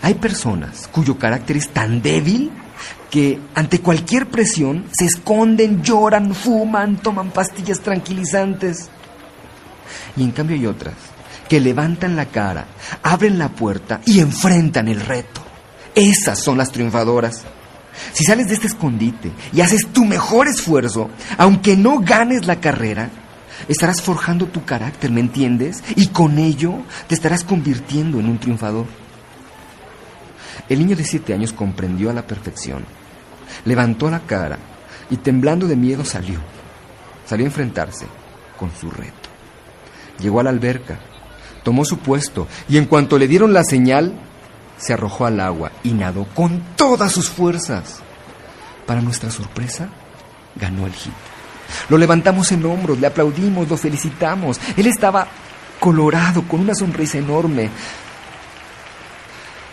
Hay 0.01 0.15
personas 0.15 0.89
cuyo 0.91 1.17
carácter 1.17 1.55
es 1.55 1.69
tan 1.69 2.01
débil 2.01 2.51
que 3.09 3.39
ante 3.53 3.79
cualquier 3.79 4.27
presión 4.27 4.87
se 4.91 5.05
esconden, 5.05 5.81
lloran, 5.81 6.35
fuman, 6.35 6.97
toman 6.97 7.31
pastillas 7.31 7.79
tranquilizantes. 7.79 8.89
Y 10.17 10.23
en 10.23 10.31
cambio 10.31 10.57
hay 10.57 10.65
otras 10.65 10.95
que 11.47 11.61
levantan 11.61 12.17
la 12.17 12.25
cara, 12.25 12.65
abren 13.01 13.39
la 13.39 13.47
puerta 13.47 14.01
y 14.05 14.19
enfrentan 14.19 14.89
el 14.89 14.99
reto. 14.99 15.39
Esas 15.95 16.37
son 16.37 16.57
las 16.57 16.69
triunfadoras. 16.69 17.45
Si 18.13 18.23
sales 18.23 18.47
de 18.47 18.55
este 18.55 18.67
escondite 18.67 19.31
y 19.53 19.61
haces 19.61 19.87
tu 19.87 20.05
mejor 20.05 20.47
esfuerzo, 20.47 21.09
aunque 21.37 21.75
no 21.77 21.99
ganes 21.99 22.45
la 22.45 22.59
carrera, 22.59 23.09
estarás 23.67 24.01
forjando 24.01 24.47
tu 24.47 24.65
carácter, 24.65 25.11
¿me 25.11 25.21
entiendes? 25.21 25.83
Y 25.95 26.07
con 26.07 26.37
ello 26.37 26.75
te 27.07 27.15
estarás 27.15 27.43
convirtiendo 27.43 28.19
en 28.19 28.27
un 28.27 28.37
triunfador. 28.37 28.85
El 30.69 30.79
niño 30.79 30.95
de 30.95 31.05
siete 31.05 31.33
años 31.33 31.53
comprendió 31.53 32.09
a 32.09 32.13
la 32.13 32.25
perfección, 32.25 32.85
levantó 33.65 34.09
la 34.09 34.21
cara 34.21 34.57
y 35.09 35.17
temblando 35.17 35.67
de 35.67 35.75
miedo 35.75 36.05
salió. 36.05 36.39
Salió 37.25 37.45
a 37.45 37.49
enfrentarse 37.49 38.05
con 38.57 38.71
su 38.71 38.89
reto. 38.89 39.29
Llegó 40.19 40.39
a 40.39 40.43
la 40.43 40.49
alberca, 40.49 40.99
tomó 41.63 41.85
su 41.85 41.97
puesto 41.99 42.47
y 42.69 42.77
en 42.77 42.85
cuanto 42.85 43.17
le 43.17 43.27
dieron 43.27 43.53
la 43.53 43.63
señal, 43.63 44.13
se 44.77 44.93
arrojó 44.93 45.25
al 45.25 45.39
agua 45.39 45.71
y 45.83 45.91
nadó 45.91 46.25
con 46.33 46.61
todas 46.75 47.11
sus 47.11 47.29
fuerzas. 47.29 48.01
Para 48.85 49.01
nuestra 49.01 49.31
sorpresa, 49.31 49.89
ganó 50.55 50.85
el 50.85 50.93
hit. 50.93 51.13
Lo 51.89 51.97
levantamos 51.97 52.51
en 52.51 52.65
hombros, 52.65 52.99
le 52.99 53.07
aplaudimos, 53.07 53.67
lo 53.67 53.77
felicitamos. 53.77 54.59
Él 54.77 54.87
estaba 54.87 55.27
colorado, 55.79 56.43
con 56.43 56.61
una 56.61 56.75
sonrisa 56.75 57.17
enorme. 57.17 57.69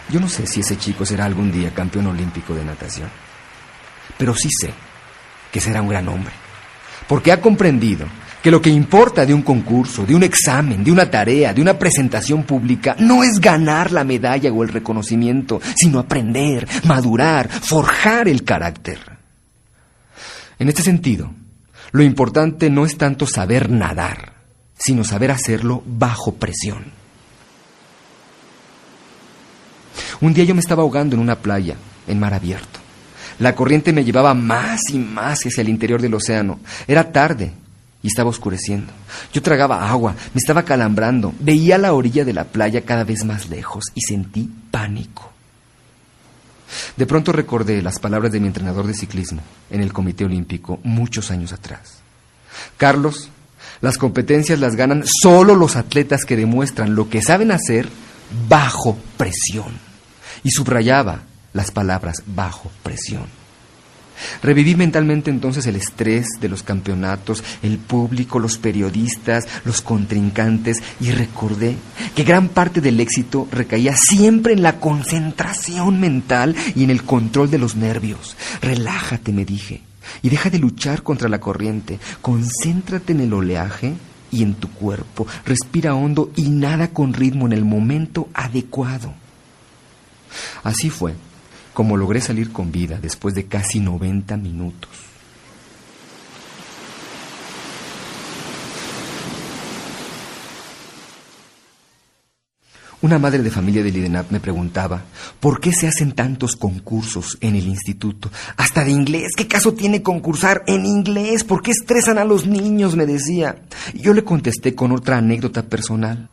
Yo 0.08 0.20
no 0.20 0.28
sé 0.28 0.46
si 0.46 0.60
ese 0.60 0.76
chico 0.78 1.06
será 1.06 1.24
algún 1.24 1.52
día 1.52 1.72
campeón 1.74 2.06
olímpico 2.06 2.54
de 2.54 2.64
natación, 2.64 3.08
pero 4.18 4.34
sí 4.34 4.48
sé 4.50 4.72
que 5.50 5.60
será 5.60 5.80
un 5.80 5.88
gran 5.88 6.08
hombre, 6.08 6.32
porque 7.08 7.32
ha 7.32 7.40
comprendido 7.40 8.06
que 8.42 8.50
lo 8.50 8.60
que 8.60 8.70
importa 8.70 9.24
de 9.24 9.32
un 9.32 9.42
concurso, 9.42 10.04
de 10.04 10.16
un 10.16 10.24
examen, 10.24 10.82
de 10.82 10.90
una 10.90 11.08
tarea, 11.08 11.54
de 11.54 11.62
una 11.62 11.78
presentación 11.78 12.42
pública, 12.42 12.96
no 12.98 13.22
es 13.22 13.38
ganar 13.38 13.92
la 13.92 14.02
medalla 14.02 14.52
o 14.52 14.64
el 14.64 14.68
reconocimiento, 14.68 15.60
sino 15.76 16.00
aprender, 16.00 16.66
madurar, 16.84 17.48
forjar 17.48 18.26
el 18.26 18.42
carácter. 18.42 18.98
En 20.58 20.68
este 20.68 20.82
sentido, 20.82 21.32
lo 21.92 22.02
importante 22.02 22.68
no 22.68 22.84
es 22.84 22.98
tanto 22.98 23.26
saber 23.26 23.70
nadar, 23.70 24.34
sino 24.76 25.04
saber 25.04 25.30
hacerlo 25.30 25.82
bajo 25.86 26.34
presión. 26.34 26.84
Un 30.20 30.34
día 30.34 30.44
yo 30.44 30.54
me 30.54 30.60
estaba 30.60 30.82
ahogando 30.82 31.14
en 31.14 31.22
una 31.22 31.36
playa, 31.36 31.76
en 32.08 32.18
mar 32.18 32.34
abierto. 32.34 32.80
La 33.38 33.54
corriente 33.54 33.92
me 33.92 34.04
llevaba 34.04 34.34
más 34.34 34.80
y 34.90 34.98
más 34.98 35.46
hacia 35.46 35.62
el 35.62 35.68
interior 35.68 36.00
del 36.00 36.14
océano. 36.14 36.60
Era 36.86 37.10
tarde 37.12 37.52
y 38.02 38.08
estaba 38.08 38.30
oscureciendo. 38.30 38.92
Yo 39.32 39.42
tragaba 39.42 39.90
agua, 39.90 40.14
me 40.34 40.38
estaba 40.38 40.64
calambrando, 40.64 41.32
veía 41.38 41.78
la 41.78 41.92
orilla 41.92 42.24
de 42.24 42.32
la 42.32 42.44
playa 42.44 42.84
cada 42.84 43.04
vez 43.04 43.24
más 43.24 43.48
lejos 43.48 43.84
y 43.94 44.00
sentí 44.00 44.50
pánico. 44.70 45.30
De 46.96 47.06
pronto 47.06 47.32
recordé 47.32 47.82
las 47.82 47.98
palabras 47.98 48.32
de 48.32 48.40
mi 48.40 48.46
entrenador 48.46 48.86
de 48.86 48.94
ciclismo 48.94 49.42
en 49.70 49.82
el 49.82 49.92
Comité 49.92 50.24
Olímpico 50.24 50.80
muchos 50.82 51.30
años 51.30 51.52
atrás. 51.52 51.98
Carlos, 52.76 53.28
las 53.80 53.98
competencias 53.98 54.58
las 54.58 54.76
ganan 54.76 55.04
solo 55.06 55.54
los 55.54 55.76
atletas 55.76 56.24
que 56.24 56.36
demuestran 56.36 56.94
lo 56.94 57.08
que 57.08 57.22
saben 57.22 57.52
hacer 57.52 57.88
bajo 58.48 58.96
presión. 59.16 59.78
Y 60.42 60.50
subrayaba 60.50 61.22
las 61.52 61.70
palabras 61.70 62.22
bajo 62.26 62.70
presión. 62.82 63.41
Reviví 64.42 64.74
mentalmente 64.74 65.30
entonces 65.30 65.66
el 65.66 65.76
estrés 65.76 66.26
de 66.40 66.48
los 66.48 66.62
campeonatos, 66.62 67.42
el 67.62 67.78
público, 67.78 68.38
los 68.38 68.58
periodistas, 68.58 69.46
los 69.64 69.80
contrincantes 69.80 70.82
y 71.00 71.10
recordé 71.10 71.76
que 72.14 72.24
gran 72.24 72.48
parte 72.48 72.80
del 72.80 73.00
éxito 73.00 73.48
recaía 73.50 73.96
siempre 73.96 74.52
en 74.52 74.62
la 74.62 74.78
concentración 74.80 76.00
mental 76.00 76.56
y 76.74 76.84
en 76.84 76.90
el 76.90 77.02
control 77.02 77.50
de 77.50 77.58
los 77.58 77.76
nervios. 77.76 78.36
Relájate, 78.60 79.32
me 79.32 79.44
dije, 79.44 79.82
y 80.22 80.28
deja 80.28 80.50
de 80.50 80.58
luchar 80.58 81.02
contra 81.02 81.28
la 81.28 81.40
corriente. 81.40 81.98
Concéntrate 82.20 83.12
en 83.12 83.20
el 83.20 83.32
oleaje 83.32 83.94
y 84.30 84.42
en 84.42 84.54
tu 84.54 84.68
cuerpo. 84.68 85.26
Respira 85.44 85.94
hondo 85.94 86.30
y 86.36 86.48
nada 86.48 86.88
con 86.88 87.12
ritmo 87.12 87.46
en 87.46 87.52
el 87.52 87.64
momento 87.64 88.28
adecuado. 88.34 89.14
Así 90.62 90.90
fue 90.90 91.14
como 91.72 91.96
logré 91.96 92.20
salir 92.20 92.52
con 92.52 92.70
vida 92.70 92.98
después 93.00 93.34
de 93.34 93.46
casi 93.46 93.80
90 93.80 94.36
minutos. 94.36 94.90
Una 103.02 103.18
madre 103.18 103.42
de 103.42 103.50
familia 103.50 103.82
del 103.82 103.96
IDENAP 103.96 104.30
me 104.30 104.38
preguntaba, 104.38 105.02
¿por 105.40 105.58
qué 105.58 105.72
se 105.72 105.88
hacen 105.88 106.12
tantos 106.12 106.54
concursos 106.54 107.36
en 107.40 107.56
el 107.56 107.66
instituto? 107.66 108.30
Hasta 108.56 108.84
de 108.84 108.92
inglés, 108.92 109.32
¿qué 109.36 109.48
caso 109.48 109.74
tiene 109.74 110.04
concursar 110.04 110.62
en 110.68 110.86
inglés? 110.86 111.42
¿Por 111.42 111.62
qué 111.62 111.72
estresan 111.72 112.18
a 112.18 112.24
los 112.24 112.46
niños? 112.46 112.94
me 112.94 113.04
decía. 113.04 113.56
Y 113.92 114.02
yo 114.02 114.14
le 114.14 114.22
contesté 114.22 114.76
con 114.76 114.92
otra 114.92 115.16
anécdota 115.18 115.64
personal. 115.64 116.28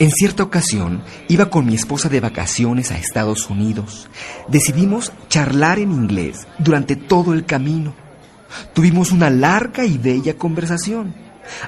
En 0.00 0.10
cierta 0.10 0.42
ocasión 0.42 1.02
iba 1.28 1.50
con 1.50 1.66
mi 1.66 1.76
esposa 1.76 2.08
de 2.08 2.18
vacaciones 2.18 2.90
a 2.90 2.98
Estados 2.98 3.48
Unidos. 3.48 4.08
Decidimos 4.48 5.12
charlar 5.28 5.78
en 5.78 5.92
inglés 5.92 6.48
durante 6.58 6.96
todo 6.96 7.32
el 7.32 7.46
camino. 7.46 7.94
Tuvimos 8.72 9.12
una 9.12 9.30
larga 9.30 9.84
y 9.84 9.96
bella 9.96 10.36
conversación. 10.36 11.14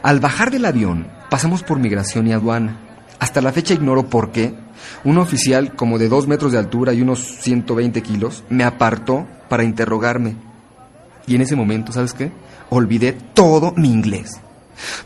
Al 0.03 0.19
bajar 0.19 0.51
del 0.51 0.65
avión 0.65 1.07
pasamos 1.31 1.63
por 1.63 1.79
migración 1.79 2.27
y 2.27 2.33
aduana. 2.33 2.81
Hasta 3.21 3.41
la 3.41 3.53
fecha 3.53 3.75
ignoro 3.75 4.11
por 4.11 4.33
qué. 4.33 4.55
Un 5.05 5.19
oficial 5.19 5.77
como 5.77 5.97
de 5.97 6.09
dos 6.09 6.27
metros 6.27 6.51
de 6.51 6.59
altura 6.59 6.93
y 6.93 7.03
unos 7.03 7.21
120 7.21 8.03
kilos 8.03 8.43
me 8.49 8.65
apartó 8.65 9.25
para 9.49 9.63
interrogarme. 9.63 10.37
Y 11.29 11.37
en 11.37 11.43
ese 11.43 11.55
momento, 11.55 11.93
¿sabes 11.93 12.13
qué? 12.13 12.33
Olvidé 12.71 13.13
todo 13.13 13.73
mi 13.77 13.93
inglés. 13.93 14.41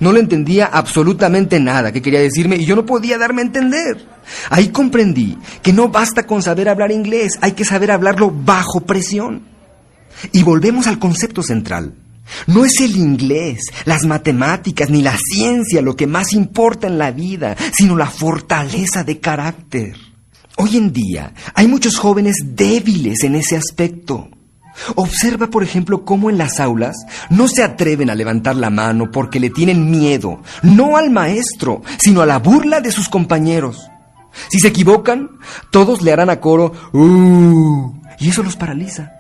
No 0.01 0.13
le 0.13 0.21
entendía 0.21 0.67
absolutamente 0.67 1.61
nada 1.61 1.93
que 1.93 2.03
quería 2.03 2.21
decirme 2.21 2.57
y 2.57 2.65
yo 2.65 2.77
no 2.77 2.87
podía 2.87 3.19
darme 3.19 3.43
a 3.43 3.47
entender. 3.47 4.07
Ahí 4.51 4.69
comprendí 4.69 5.39
que 5.63 5.73
no 5.73 5.89
basta 5.89 6.27
con 6.27 6.43
saber 6.43 6.69
hablar 6.69 6.93
inglés, 6.93 7.39
hay 7.41 7.53
que 7.53 7.65
saber 7.65 7.91
hablarlo 7.91 8.31
bajo 8.31 8.81
presión. 8.81 9.43
Y 10.33 10.43
volvemos 10.43 10.87
al 10.87 10.99
concepto 10.99 11.43
central. 11.43 11.95
No 12.47 12.65
es 12.65 12.81
el 12.81 12.97
inglés, 12.97 13.61
las 13.85 14.05
matemáticas 14.05 14.91
ni 14.91 15.03
la 15.03 15.17
ciencia 15.17 15.83
lo 15.83 15.97
que 15.97 16.07
más 16.07 16.33
importa 16.33 16.87
en 16.87 16.99
la 16.99 17.11
vida, 17.11 17.57
sino 17.73 17.97
la 17.97 18.07
fortaleza 18.07 19.03
de 19.03 19.19
carácter. 19.19 19.97
Hoy 20.57 20.77
en 20.77 20.93
día 20.93 21.33
hay 21.55 21.67
muchos 21.67 21.97
jóvenes 21.97 22.37
débiles 22.45 23.25
en 23.25 23.35
ese 23.35 23.57
aspecto. 23.57 24.29
Observa, 24.95 25.49
por 25.49 25.63
ejemplo, 25.63 26.05
cómo 26.05 26.31
en 26.31 26.39
las 26.39 26.61
aulas 26.61 26.97
no 27.29 27.49
se 27.49 27.63
atreven 27.63 28.11
a 28.11 28.15
levantar 28.15 28.57
la 28.57 28.71
mano 28.71 29.11
porque 29.11 29.41
le 29.41 29.51
tienen 29.51 29.91
miedo, 29.91 30.43
no 30.63 30.97
al 30.97 31.11
maestro, 31.11 31.83
sino 31.99 32.23
a 32.23 32.27
la 32.27 32.39
burla 32.39 32.81
de 32.81 32.93
sus 32.93 33.09
compañeros. 33.09 33.89
Si 34.49 34.61
se 34.61 34.69
equivocan, 34.69 35.31
todos 35.71 36.03
le 36.03 36.13
harán 36.13 36.31
a 36.31 36.41
coro, 36.41 36.73
¡Uh! 36.93 37.93
Y 38.19 38.29
eso 38.29 38.43
los 38.43 38.57
paraliza. 38.57 39.13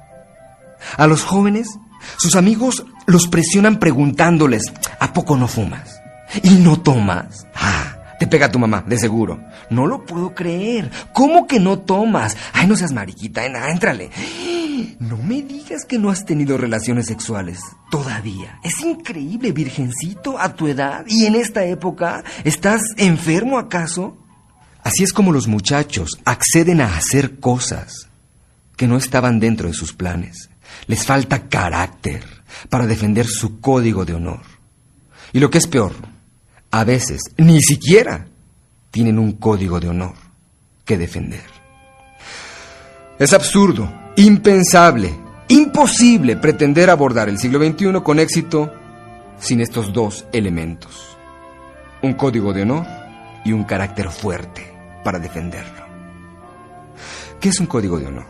A 0.97 1.07
los 1.07 1.23
jóvenes, 1.25 1.79
sus 2.17 2.37
amigos 2.37 2.85
los 3.07 3.29
presionan 3.29 3.79
preguntándoles, 3.79 4.73
¿a 4.99 5.13
poco 5.13 5.37
no 5.37 5.49
fumas? 5.49 6.01
¿Y 6.43 6.51
no 6.51 6.81
tomas? 6.81 7.47
Ah, 7.55 8.17
te 8.19 8.27
pega 8.27 8.53
tu 8.53 8.59
mamá, 8.59 8.85
de 8.87 8.99
seguro. 8.99 9.41
No 9.71 9.87
lo 9.87 10.05
puedo 10.05 10.35
creer. 10.35 10.91
¿Cómo 11.13 11.47
que 11.47 11.59
no 11.59 11.81
tomas? 11.81 12.37
Ay, 12.53 12.67
no 12.67 12.77
seas 12.77 12.93
mariquita, 12.93 13.45
éntrale. 13.71 14.11
No 14.99 15.17
me 15.17 15.43
digas 15.43 15.85
que 15.85 15.99
no 15.99 16.11
has 16.11 16.25
tenido 16.25 16.57
relaciones 16.57 17.07
sexuales 17.07 17.61
todavía. 17.91 18.59
Es 18.63 18.81
increíble, 18.81 19.53
virgencito, 19.53 20.39
a 20.39 20.55
tu 20.55 20.69
edad 20.69 21.05
y 21.07 21.27
en 21.27 21.35
esta 21.35 21.65
época. 21.65 22.25
¿Estás 22.45 22.83
enfermo 22.97 23.59
acaso? 23.59 24.17
Así 24.83 25.05
es 25.05 25.13
como 25.13 25.33
los 25.33 25.47
muchachos 25.47 26.19
acceden 26.25 26.81
a 26.81 26.97
hacer 26.97 27.39
cosas 27.39 28.09
que 28.77 28.87
no 28.87 28.97
estaban 28.97 29.41
dentro 29.41 29.69
de 29.69 29.75
sus 29.75 29.93
planes. 29.93 30.49
Les 30.87 31.05
falta 31.05 31.49
carácter 31.49 32.25
para 32.69 32.87
defender 32.87 33.27
su 33.27 33.61
código 33.61 34.05
de 34.05 34.15
honor. 34.15 34.43
Y 35.33 35.39
lo 35.39 35.51
que 35.51 35.59
es 35.59 35.67
peor, 35.67 35.93
a 36.71 36.85
veces 36.85 37.21
ni 37.37 37.61
siquiera 37.61 38.27
tienen 38.91 39.19
un 39.19 39.33
código 39.33 39.81
de 39.81 39.89
honor 39.89 40.15
que 40.85 40.99
defender. 40.99 41.45
Es 43.19 43.33
absurdo 43.33 43.93
Impensable, 44.21 45.19
imposible 45.49 46.37
pretender 46.37 46.91
abordar 46.91 47.31
el 47.31 47.39
siglo 47.39 47.59
XXI 47.59 48.03
con 48.03 48.19
éxito 48.19 48.71
sin 49.39 49.63
estos 49.63 49.95
dos 49.95 50.27
elementos. 50.35 51.17
Un 52.03 52.13
código 52.13 52.53
de 52.53 52.61
honor 52.61 52.87
y 53.47 53.53
un 53.53 53.65
carácter 53.65 54.11
fuerte 54.11 54.75
para 55.03 55.19
defenderlo. 55.19 55.87
¿Qué 57.41 57.49
es 57.49 57.61
un 57.61 57.67
código 57.67 57.99
de 57.99 58.09
honor? 58.09 58.27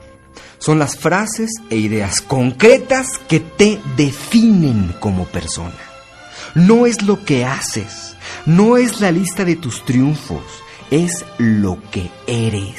Son 0.59 0.79
las 0.79 0.97
frases 0.97 1.51
e 1.71 1.77
ideas 1.79 2.21
concretas 2.21 3.19
que 3.27 3.41
te 3.41 3.81
definen 3.97 4.95
como 5.01 5.25
persona. 5.25 5.75
No 6.55 6.87
es 6.87 7.03
lo 7.03 7.25
que 7.25 7.45
haces, 7.45 8.15
no 8.47 8.77
es 8.77 9.01
la 9.01 9.11
lista 9.11 9.45
de 9.45 9.57
tus 9.57 9.85
triunfos, 9.85 10.45
es 10.93 11.25
lo 11.39 11.83
que 11.91 12.13
eres. 12.29 12.79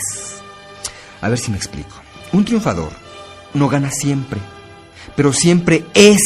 A 1.20 1.28
ver 1.28 1.38
si 1.38 1.52
me 1.52 1.58
explico. 1.58 1.98
Un 2.32 2.46
triunfador 2.46 3.01
no 3.54 3.70
gana 3.70 3.92
siempre, 3.92 4.40
pero 5.16 5.34
siempre 5.34 5.86
es 5.94 6.22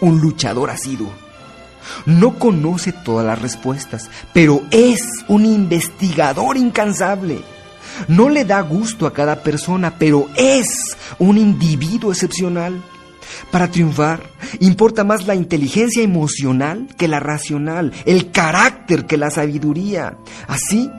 un 0.00 0.20
luchador 0.20 0.70
asiduo. 0.70 1.10
No 2.04 2.38
conoce 2.38 2.92
todas 2.92 3.24
las 3.26 3.40
respuestas, 3.40 4.10
pero 4.32 4.62
es 4.70 5.00
un 5.28 5.46
investigador 5.46 6.56
incansable. 6.56 7.40
No 8.08 8.28
le 8.28 8.44
da 8.44 8.60
gusto 8.60 9.06
a 9.06 9.12
cada 9.12 9.42
persona, 9.42 9.94
pero 9.98 10.28
es 10.36 10.96
un 11.18 11.38
individuo 11.38 12.12
excepcional. 12.12 12.82
Para 13.50 13.70
triunfar, 13.70 14.22
importa 14.60 15.04
más 15.04 15.26
la 15.26 15.34
inteligencia 15.34 16.02
emocional 16.02 16.88
que 16.96 17.08
la 17.08 17.20
racional, 17.20 17.92
el 18.04 18.30
carácter 18.30 19.06
que 19.06 19.16
la 19.16 19.30
sabiduría. 19.30 20.16
Así, 20.48 20.90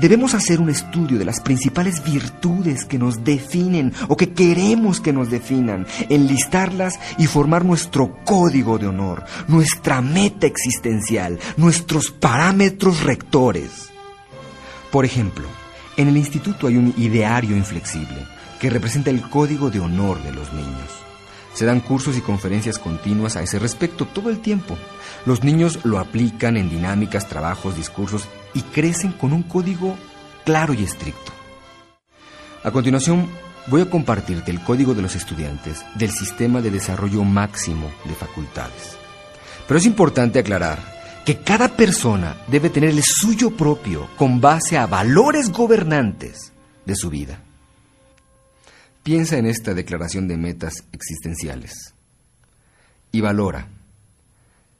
Debemos 0.00 0.34
hacer 0.34 0.60
un 0.60 0.70
estudio 0.70 1.18
de 1.18 1.24
las 1.24 1.40
principales 1.40 2.04
virtudes 2.04 2.84
que 2.84 2.98
nos 2.98 3.24
definen 3.24 3.92
o 4.08 4.16
que 4.16 4.32
queremos 4.32 5.00
que 5.00 5.12
nos 5.12 5.30
definan, 5.30 5.86
enlistarlas 6.08 6.98
y 7.18 7.26
formar 7.26 7.64
nuestro 7.64 8.18
código 8.24 8.78
de 8.78 8.86
honor, 8.86 9.24
nuestra 9.46 10.00
meta 10.00 10.46
existencial, 10.46 11.38
nuestros 11.56 12.10
parámetros 12.10 13.02
rectores. 13.02 13.90
Por 14.90 15.04
ejemplo, 15.04 15.46
en 15.96 16.08
el 16.08 16.16
instituto 16.16 16.66
hay 16.66 16.76
un 16.76 16.94
ideario 16.96 17.56
inflexible 17.56 18.26
que 18.60 18.70
representa 18.70 19.10
el 19.10 19.20
código 19.22 19.70
de 19.70 19.80
honor 19.80 20.22
de 20.22 20.32
los 20.32 20.52
niños. 20.52 21.08
Se 21.54 21.66
dan 21.66 21.80
cursos 21.80 22.16
y 22.16 22.20
conferencias 22.20 22.78
continuas 22.78 23.36
a 23.36 23.42
ese 23.42 23.58
respecto 23.58 24.06
todo 24.06 24.30
el 24.30 24.38
tiempo. 24.38 24.78
Los 25.26 25.42
niños 25.42 25.80
lo 25.84 25.98
aplican 25.98 26.56
en 26.56 26.70
dinámicas, 26.70 27.28
trabajos, 27.28 27.76
discursos 27.76 28.28
y 28.54 28.62
crecen 28.62 29.12
con 29.12 29.32
un 29.32 29.42
código 29.42 29.96
claro 30.44 30.74
y 30.74 30.82
estricto. 30.82 31.32
A 32.64 32.70
continuación, 32.70 33.28
voy 33.68 33.82
a 33.82 33.90
compartirte 33.90 34.50
el 34.50 34.60
código 34.62 34.94
de 34.94 35.02
los 35.02 35.14
estudiantes 35.14 35.84
del 35.94 36.10
Sistema 36.10 36.60
de 36.60 36.70
Desarrollo 36.70 37.22
Máximo 37.24 37.90
de 38.04 38.14
Facultades. 38.14 38.96
Pero 39.66 39.78
es 39.78 39.86
importante 39.86 40.38
aclarar 40.38 40.98
que 41.24 41.40
cada 41.42 41.76
persona 41.76 42.38
debe 42.48 42.70
tener 42.70 42.90
el 42.90 43.02
suyo 43.02 43.50
propio 43.50 44.08
con 44.16 44.40
base 44.40 44.78
a 44.78 44.86
valores 44.86 45.52
gobernantes 45.52 46.52
de 46.86 46.96
su 46.96 47.10
vida. 47.10 47.42
Piensa 49.02 49.36
en 49.36 49.46
esta 49.46 49.74
declaración 49.74 50.26
de 50.26 50.38
metas 50.38 50.84
existenciales 50.92 51.94
y 53.12 53.20
valora 53.20 53.68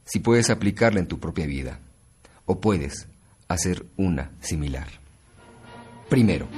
si 0.05 0.21
puedes 0.21 0.49
aplicarla 0.49 1.01
en 1.01 1.07
tu 1.07 1.21
propia 1.21 1.47
vida 1.47 1.81
o 2.47 2.61
puedes 2.61 3.09
hacer 3.49 3.87
una 3.97 4.33
similar. 4.41 4.87
Primero, 6.09 6.49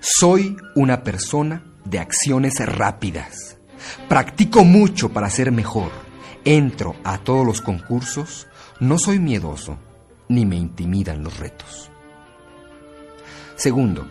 soy 0.00 0.56
una 0.76 1.02
persona 1.02 1.64
de 1.84 1.98
acciones 1.98 2.54
rápidas. 2.64 3.58
Practico 4.08 4.64
mucho 4.64 5.12
para 5.12 5.28
ser 5.30 5.50
mejor. 5.52 5.90
Entro 6.44 6.94
a 7.04 7.18
todos 7.18 7.44
los 7.44 7.60
concursos. 7.60 8.46
No 8.78 8.98
soy 8.98 9.18
miedoso 9.18 9.78
ni 10.28 10.46
me 10.46 10.56
intimidan 10.56 11.22
los 11.22 11.38
retos. 11.38 11.90
Segundo, 13.56 14.06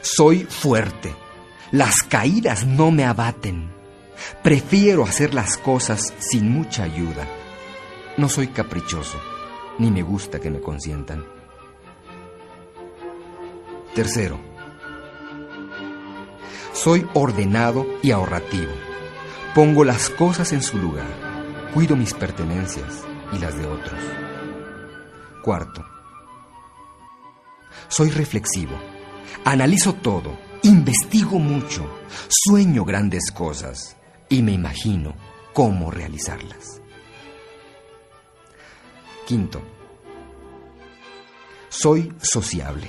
soy 0.00 0.44
fuerte. 0.44 1.14
Las 1.70 2.02
caídas 2.02 2.66
no 2.66 2.90
me 2.90 3.04
abaten. 3.04 3.70
Prefiero 4.42 5.04
hacer 5.04 5.32
las 5.32 5.56
cosas 5.56 6.12
sin 6.18 6.50
mucha 6.50 6.84
ayuda 6.84 7.26
no 8.16 8.28
soy 8.28 8.48
caprichoso, 8.48 9.18
ni 9.78 9.90
me 9.90 10.02
gusta 10.02 10.40
que 10.40 10.50
me 10.50 10.60
consientan. 10.60 11.24
Tercero, 13.94 14.38
soy 16.72 17.06
ordenado 17.14 17.86
y 18.02 18.10
ahorrativo. 18.10 18.72
Pongo 19.54 19.84
las 19.84 20.10
cosas 20.10 20.52
en 20.52 20.62
su 20.62 20.78
lugar. 20.78 21.06
Cuido 21.74 21.96
mis 21.96 22.14
pertenencias 22.14 23.04
y 23.32 23.38
las 23.38 23.56
de 23.56 23.66
otros. 23.66 24.00
Cuarto, 25.42 25.84
soy 27.88 28.10
reflexivo. 28.10 28.76
Analizo 29.44 29.94
todo, 29.94 30.38
investigo 30.62 31.38
mucho, 31.38 31.86
sueño 32.28 32.84
grandes 32.84 33.30
cosas 33.32 33.96
y 34.28 34.42
me 34.42 34.52
imagino 34.52 35.14
cómo 35.52 35.90
realizarlas. 35.90 36.81
Quinto, 39.32 39.62
soy 41.70 42.12
sociable. 42.20 42.86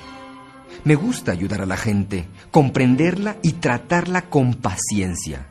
Me 0.83 0.95
gusta 0.95 1.31
ayudar 1.31 1.61
a 1.61 1.65
la 1.65 1.77
gente, 1.77 2.27
comprenderla 2.51 3.37
y 3.41 3.53
tratarla 3.53 4.23
con 4.23 4.55
paciencia. 4.55 5.47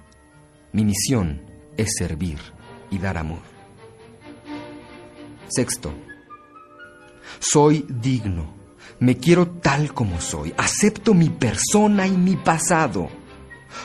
Mi 0.72 0.84
misión 0.84 1.46
es 1.78 1.94
servir 1.96 2.38
y 2.90 2.98
dar 2.98 3.16
amor. 3.16 3.40
Sexto, 5.48 5.94
Soy 7.38 7.86
digno. 7.88 8.52
Me 9.00 9.16
quiero 9.16 9.48
tal 9.48 9.94
como 9.94 10.20
soy. 10.20 10.52
Acepto 10.58 11.14
mi 11.14 11.30
persona 11.30 12.06
y 12.06 12.18
mi 12.18 12.36
pasado. 12.36 13.08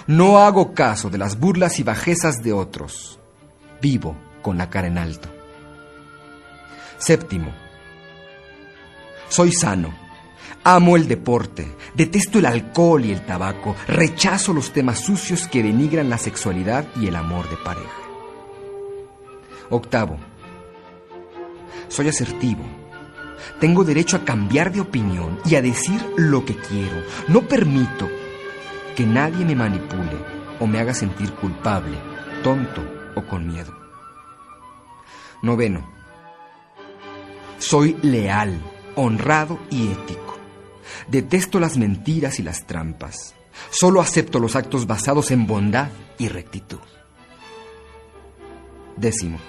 No 0.07 0.39
hago 0.39 0.73
caso 0.73 1.09
de 1.09 1.19
las 1.19 1.39
burlas 1.39 1.79
y 1.79 1.83
bajezas 1.83 2.43
de 2.43 2.51
otros. 2.51 3.17
Vivo 3.81 4.17
con 4.41 4.57
la 4.57 4.69
cara 4.69 4.87
en 4.87 4.97
alto. 4.97 5.36
Séptimo. 6.97 7.51
Soy 9.29 9.51
sano. 9.51 9.93
Amo 10.63 10.97
el 10.97 11.07
deporte. 11.07 11.67
Detesto 11.93 12.39
el 12.39 12.45
alcohol 12.45 13.05
y 13.05 13.11
el 13.11 13.25
tabaco. 13.25 13.75
Rechazo 13.87 14.53
los 14.53 14.73
temas 14.73 14.99
sucios 14.99 15.47
que 15.47 15.63
denigran 15.63 16.09
la 16.09 16.17
sexualidad 16.17 16.85
y 16.99 17.07
el 17.07 17.15
amor 17.15 17.49
de 17.49 17.57
pareja. 17.57 18.01
Octavo. 19.69 20.17
Soy 21.87 22.09
asertivo. 22.09 22.63
Tengo 23.59 23.83
derecho 23.83 24.17
a 24.17 24.25
cambiar 24.25 24.71
de 24.71 24.81
opinión 24.81 25.39
y 25.45 25.55
a 25.55 25.61
decir 25.61 26.01
lo 26.17 26.45
que 26.45 26.55
quiero. 26.55 27.03
No 27.27 27.41
permito 27.47 28.09
que 28.95 29.05
nadie 29.05 29.45
me 29.45 29.55
manipule 29.55 30.17
o 30.59 30.67
me 30.67 30.79
haga 30.79 30.93
sentir 30.93 31.31
culpable, 31.33 31.97
tonto 32.43 32.83
o 33.15 33.23
con 33.25 33.47
miedo. 33.47 33.73
Noveno. 35.41 35.96
Soy 37.59 37.97
leal, 38.01 38.61
honrado 38.95 39.59
y 39.69 39.91
ético. 39.91 40.37
Detesto 41.07 41.59
las 41.59 41.77
mentiras 41.77 42.39
y 42.39 42.43
las 42.43 42.65
trampas. 42.65 43.33
Solo 43.71 44.01
acepto 44.01 44.39
los 44.39 44.55
actos 44.55 44.87
basados 44.87 45.31
en 45.31 45.47
bondad 45.47 45.89
y 46.17 46.27
rectitud. 46.27 46.79
Décimo. 48.95 49.39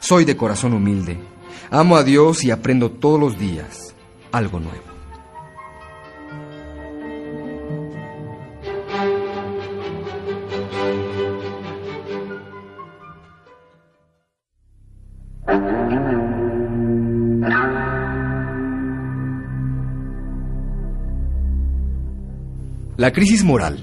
Soy 0.00 0.24
de 0.24 0.36
corazón 0.36 0.72
humilde. 0.72 1.18
Amo 1.70 1.96
a 1.96 2.04
Dios 2.04 2.44
y 2.44 2.50
aprendo 2.50 2.90
todos 2.90 3.20
los 3.20 3.38
días 3.38 3.94
algo 4.32 4.60
nuevo. 4.60 4.89
La 23.00 23.12
crisis 23.12 23.42
moral 23.44 23.82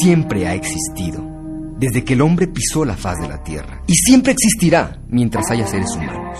siempre 0.00 0.46
ha 0.46 0.54
existido 0.54 1.28
desde 1.76 2.04
que 2.04 2.12
el 2.12 2.20
hombre 2.20 2.46
pisó 2.46 2.84
la 2.84 2.96
faz 2.96 3.18
de 3.20 3.26
la 3.26 3.42
Tierra 3.42 3.82
y 3.88 3.94
siempre 3.94 4.30
existirá 4.30 5.00
mientras 5.08 5.50
haya 5.50 5.66
seres 5.66 5.90
humanos. 5.96 6.38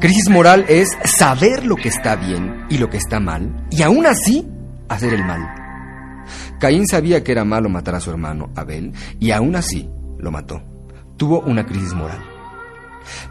Crisis 0.00 0.30
moral 0.30 0.64
es 0.70 0.88
saber 1.04 1.66
lo 1.66 1.76
que 1.76 1.90
está 1.90 2.16
bien 2.16 2.64
y 2.70 2.78
lo 2.78 2.88
que 2.88 2.96
está 2.96 3.20
mal 3.20 3.66
y 3.70 3.82
aún 3.82 4.06
así 4.06 4.48
hacer 4.88 5.12
el 5.12 5.26
mal. 5.26 5.46
Caín 6.58 6.86
sabía 6.86 7.22
que 7.22 7.32
era 7.32 7.44
malo 7.44 7.68
matar 7.68 7.96
a 7.96 8.00
su 8.00 8.10
hermano 8.10 8.48
Abel 8.56 8.94
y 9.20 9.32
aún 9.32 9.54
así 9.54 9.90
lo 10.18 10.30
mató. 10.30 10.62
Tuvo 11.18 11.40
una 11.40 11.66
crisis 11.66 11.92
moral. 11.92 12.24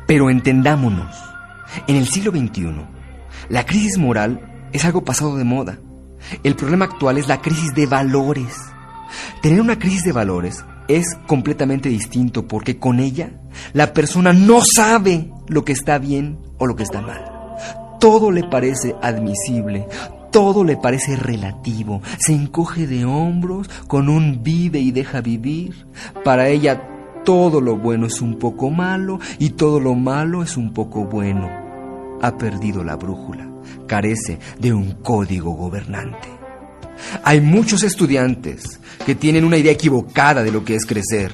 Pero 0.06 0.30
entendámonos, 0.30 1.16
en 1.88 1.96
el 1.96 2.06
siglo 2.06 2.30
XXI, 2.30 2.86
la 3.50 3.66
crisis 3.66 3.98
moral 3.98 4.68
es 4.74 4.86
algo 4.86 5.04
pasado 5.04 5.38
de 5.38 5.44
moda. 5.44 5.80
El 6.44 6.56
problema 6.56 6.86
actual 6.86 7.18
es 7.18 7.28
la 7.28 7.42
crisis 7.42 7.74
de 7.74 7.86
valores. 7.86 8.56
Tener 9.42 9.62
una 9.62 9.80
crisis 9.80 10.04
de 10.04 10.12
valores 10.12 10.64
es 10.88 11.18
completamente 11.28 11.90
distinto 11.90 12.48
porque 12.48 12.78
con 12.78 13.00
ella 13.00 13.32
la 13.74 13.94
persona 13.94 14.34
no 14.34 14.62
sabe 14.62 15.32
lo 15.48 15.66
que 15.66 15.74
está 15.74 15.98
bien 15.98 16.40
o 16.58 16.66
lo 16.66 16.76
que 16.76 16.84
está 16.84 17.02
mal. 17.02 17.26
Todo 18.00 18.32
le 18.32 18.44
parece 18.44 18.96
admisible, 19.02 19.88
todo 20.32 20.64
le 20.64 20.78
parece 20.78 21.16
relativo, 21.16 22.02
se 22.18 22.34
encoge 22.34 22.88
de 22.88 23.06
hombros 23.06 23.70
con 23.88 24.10
un 24.10 24.44
vive 24.44 24.80
y 24.80 24.92
deja 24.92 25.22
vivir. 25.22 25.86
Para 26.24 26.48
ella 26.48 26.82
todo 27.24 27.62
lo 27.62 27.78
bueno 27.78 28.08
es 28.08 28.22
un 28.22 28.40
poco 28.40 28.70
malo 28.70 29.20
y 29.38 29.52
todo 29.52 29.80
lo 29.80 29.94
malo 29.94 30.42
es 30.42 30.58
un 30.58 30.74
poco 30.74 31.06
bueno. 31.06 31.50
Ha 32.22 32.38
perdido 32.38 32.84
la 32.84 32.96
brújula, 32.96 33.51
carece 33.88 34.40
de 34.60 34.74
un 34.74 34.92
código 35.02 35.52
gobernante. 35.52 36.30
Hay 37.24 37.42
muchos 37.42 37.84
estudiantes 37.84 38.80
que 39.06 39.16
tienen 39.16 39.46
una 39.46 39.58
idea 39.58 39.72
equivocada 39.72 40.44
de 40.44 40.52
lo 40.52 40.64
que 40.64 40.76
es 40.76 40.86
crecer. 40.86 41.32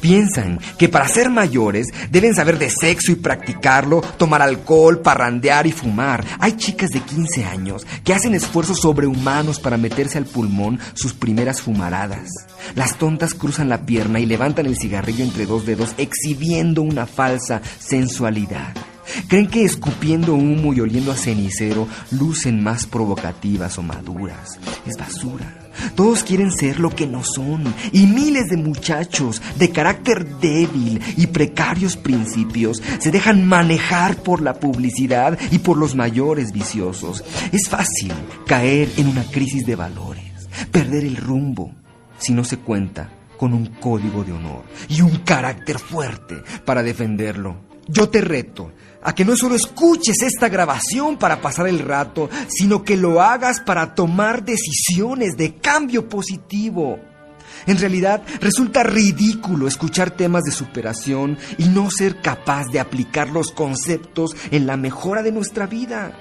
Piensan 0.00 0.58
que 0.78 0.88
para 0.88 1.06
ser 1.08 1.28
mayores 1.28 1.88
deben 2.10 2.34
saber 2.34 2.58
de 2.58 2.70
sexo 2.70 3.12
y 3.12 3.16
practicarlo, 3.16 4.00
tomar 4.00 4.40
alcohol, 4.40 5.00
parrandear 5.00 5.66
y 5.66 5.72
fumar. 5.72 6.24
Hay 6.38 6.52
chicas 6.52 6.90
de 6.90 7.00
15 7.00 7.44
años 7.44 7.86
que 8.02 8.14
hacen 8.14 8.34
esfuerzos 8.34 8.80
sobrehumanos 8.80 9.60
para 9.60 9.76
meterse 9.76 10.16
al 10.16 10.24
pulmón 10.24 10.78
sus 10.94 11.12
primeras 11.12 11.60
fumaradas. 11.60 12.30
Las 12.74 12.96
tontas 12.96 13.34
cruzan 13.34 13.68
la 13.68 13.84
pierna 13.84 14.20
y 14.20 14.26
levantan 14.26 14.64
el 14.64 14.78
cigarrillo 14.78 15.22
entre 15.22 15.44
dos 15.44 15.66
dedos 15.66 15.94
exhibiendo 15.98 16.80
una 16.80 17.04
falsa 17.04 17.60
sensualidad. 17.78 18.74
Creen 19.28 19.48
que 19.48 19.64
escupiendo 19.64 20.34
humo 20.34 20.72
y 20.72 20.80
oliendo 20.80 21.12
a 21.12 21.16
cenicero 21.16 21.88
lucen 22.10 22.62
más 22.62 22.86
provocativas 22.86 23.78
o 23.78 23.82
maduras. 23.82 24.58
Es 24.86 24.96
basura. 24.96 25.60
Todos 25.94 26.24
quieren 26.24 26.52
ser 26.52 26.80
lo 26.80 26.90
que 26.90 27.06
no 27.06 27.22
son. 27.24 27.74
Y 27.92 28.06
miles 28.06 28.48
de 28.48 28.56
muchachos 28.56 29.40
de 29.56 29.70
carácter 29.70 30.26
débil 30.38 31.00
y 31.16 31.26
precarios 31.28 31.96
principios 31.96 32.82
se 32.98 33.10
dejan 33.10 33.46
manejar 33.46 34.16
por 34.16 34.42
la 34.42 34.54
publicidad 34.54 35.38
y 35.50 35.58
por 35.58 35.76
los 35.76 35.94
mayores 35.94 36.52
viciosos. 36.52 37.24
Es 37.52 37.68
fácil 37.68 38.12
caer 38.46 38.90
en 38.96 39.08
una 39.08 39.24
crisis 39.24 39.64
de 39.66 39.76
valores, 39.76 40.48
perder 40.70 41.04
el 41.04 41.16
rumbo, 41.16 41.72
si 42.18 42.32
no 42.32 42.44
se 42.44 42.58
cuenta 42.58 43.10
con 43.38 43.54
un 43.54 43.66
código 43.66 44.22
de 44.22 44.32
honor 44.32 44.64
y 44.88 45.00
un 45.00 45.16
carácter 45.18 45.78
fuerte 45.78 46.42
para 46.64 46.82
defenderlo. 46.82 47.69
Yo 47.90 48.08
te 48.08 48.20
reto 48.20 48.72
a 49.02 49.14
que 49.14 49.24
no 49.24 49.36
solo 49.36 49.54
escuches 49.54 50.22
esta 50.22 50.48
grabación 50.48 51.18
para 51.18 51.40
pasar 51.40 51.66
el 51.66 51.80
rato, 51.80 52.28
sino 52.48 52.84
que 52.84 52.96
lo 52.96 53.20
hagas 53.20 53.60
para 53.60 53.94
tomar 53.94 54.44
decisiones 54.44 55.36
de 55.36 55.54
cambio 55.56 56.08
positivo. 56.08 56.98
En 57.66 57.78
realidad 57.78 58.22
resulta 58.40 58.82
ridículo 58.82 59.66
escuchar 59.66 60.10
temas 60.10 60.44
de 60.44 60.52
superación 60.52 61.38
y 61.58 61.68
no 61.68 61.90
ser 61.90 62.20
capaz 62.20 62.66
de 62.68 62.80
aplicar 62.80 63.30
los 63.30 63.50
conceptos 63.50 64.36
en 64.50 64.66
la 64.66 64.76
mejora 64.76 65.22
de 65.22 65.32
nuestra 65.32 65.66
vida. 65.66 66.12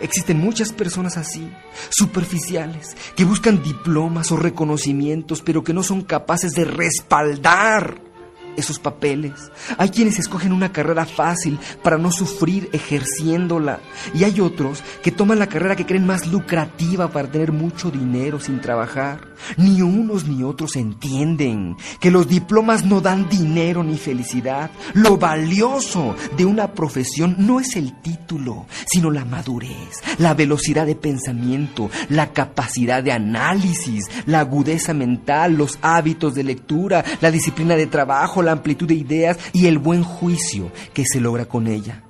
Existen 0.00 0.38
muchas 0.38 0.72
personas 0.72 1.16
así, 1.16 1.50
superficiales, 1.88 2.96
que 3.16 3.24
buscan 3.24 3.62
diplomas 3.62 4.30
o 4.30 4.36
reconocimientos, 4.36 5.40
pero 5.42 5.64
que 5.64 5.74
no 5.74 5.82
son 5.82 6.02
capaces 6.02 6.52
de 6.52 6.64
respaldar 6.64 8.13
esos 8.56 8.78
papeles. 8.78 9.50
Hay 9.78 9.90
quienes 9.90 10.18
escogen 10.18 10.52
una 10.52 10.72
carrera 10.72 11.06
fácil 11.06 11.58
para 11.82 11.98
no 11.98 12.10
sufrir 12.10 12.68
ejerciéndola. 12.72 13.80
Y 14.14 14.24
hay 14.24 14.40
otros 14.40 14.82
que 15.02 15.12
toman 15.12 15.38
la 15.38 15.48
carrera 15.48 15.76
que 15.76 15.86
creen 15.86 16.06
más 16.06 16.26
lucrativa 16.26 17.08
para 17.08 17.30
tener 17.30 17.52
mucho 17.52 17.90
dinero 17.90 18.40
sin 18.40 18.60
trabajar. 18.60 19.34
Ni 19.56 19.82
unos 19.82 20.26
ni 20.26 20.42
otros 20.42 20.76
entienden 20.76 21.76
que 22.00 22.10
los 22.10 22.28
diplomas 22.28 22.84
no 22.84 23.00
dan 23.00 23.28
dinero 23.28 23.84
ni 23.84 23.96
felicidad. 23.96 24.70
Lo 24.94 25.16
valioso 25.16 26.16
de 26.36 26.44
una 26.44 26.72
profesión 26.72 27.36
no 27.38 27.60
es 27.60 27.76
el 27.76 28.00
título, 28.00 28.66
sino 28.86 29.10
la 29.10 29.24
madurez, 29.24 30.02
la 30.18 30.34
velocidad 30.34 30.86
de 30.86 30.96
pensamiento, 30.96 31.90
la 32.08 32.32
capacidad 32.32 33.02
de 33.02 33.12
análisis, 33.12 34.04
la 34.26 34.40
agudeza 34.40 34.94
mental, 34.94 35.54
los 35.54 35.78
hábitos 35.82 36.34
de 36.34 36.44
lectura, 36.44 37.04
la 37.20 37.30
disciplina 37.30 37.76
de 37.76 37.86
trabajo, 37.86 38.42
la 38.44 38.52
amplitud 38.52 38.86
de 38.86 38.94
ideas 38.94 39.38
y 39.52 39.66
el 39.66 39.78
buen 39.78 40.02
juicio 40.02 40.70
que 40.92 41.04
se 41.04 41.20
logra 41.20 41.46
con 41.46 41.66
ella. 41.66 42.04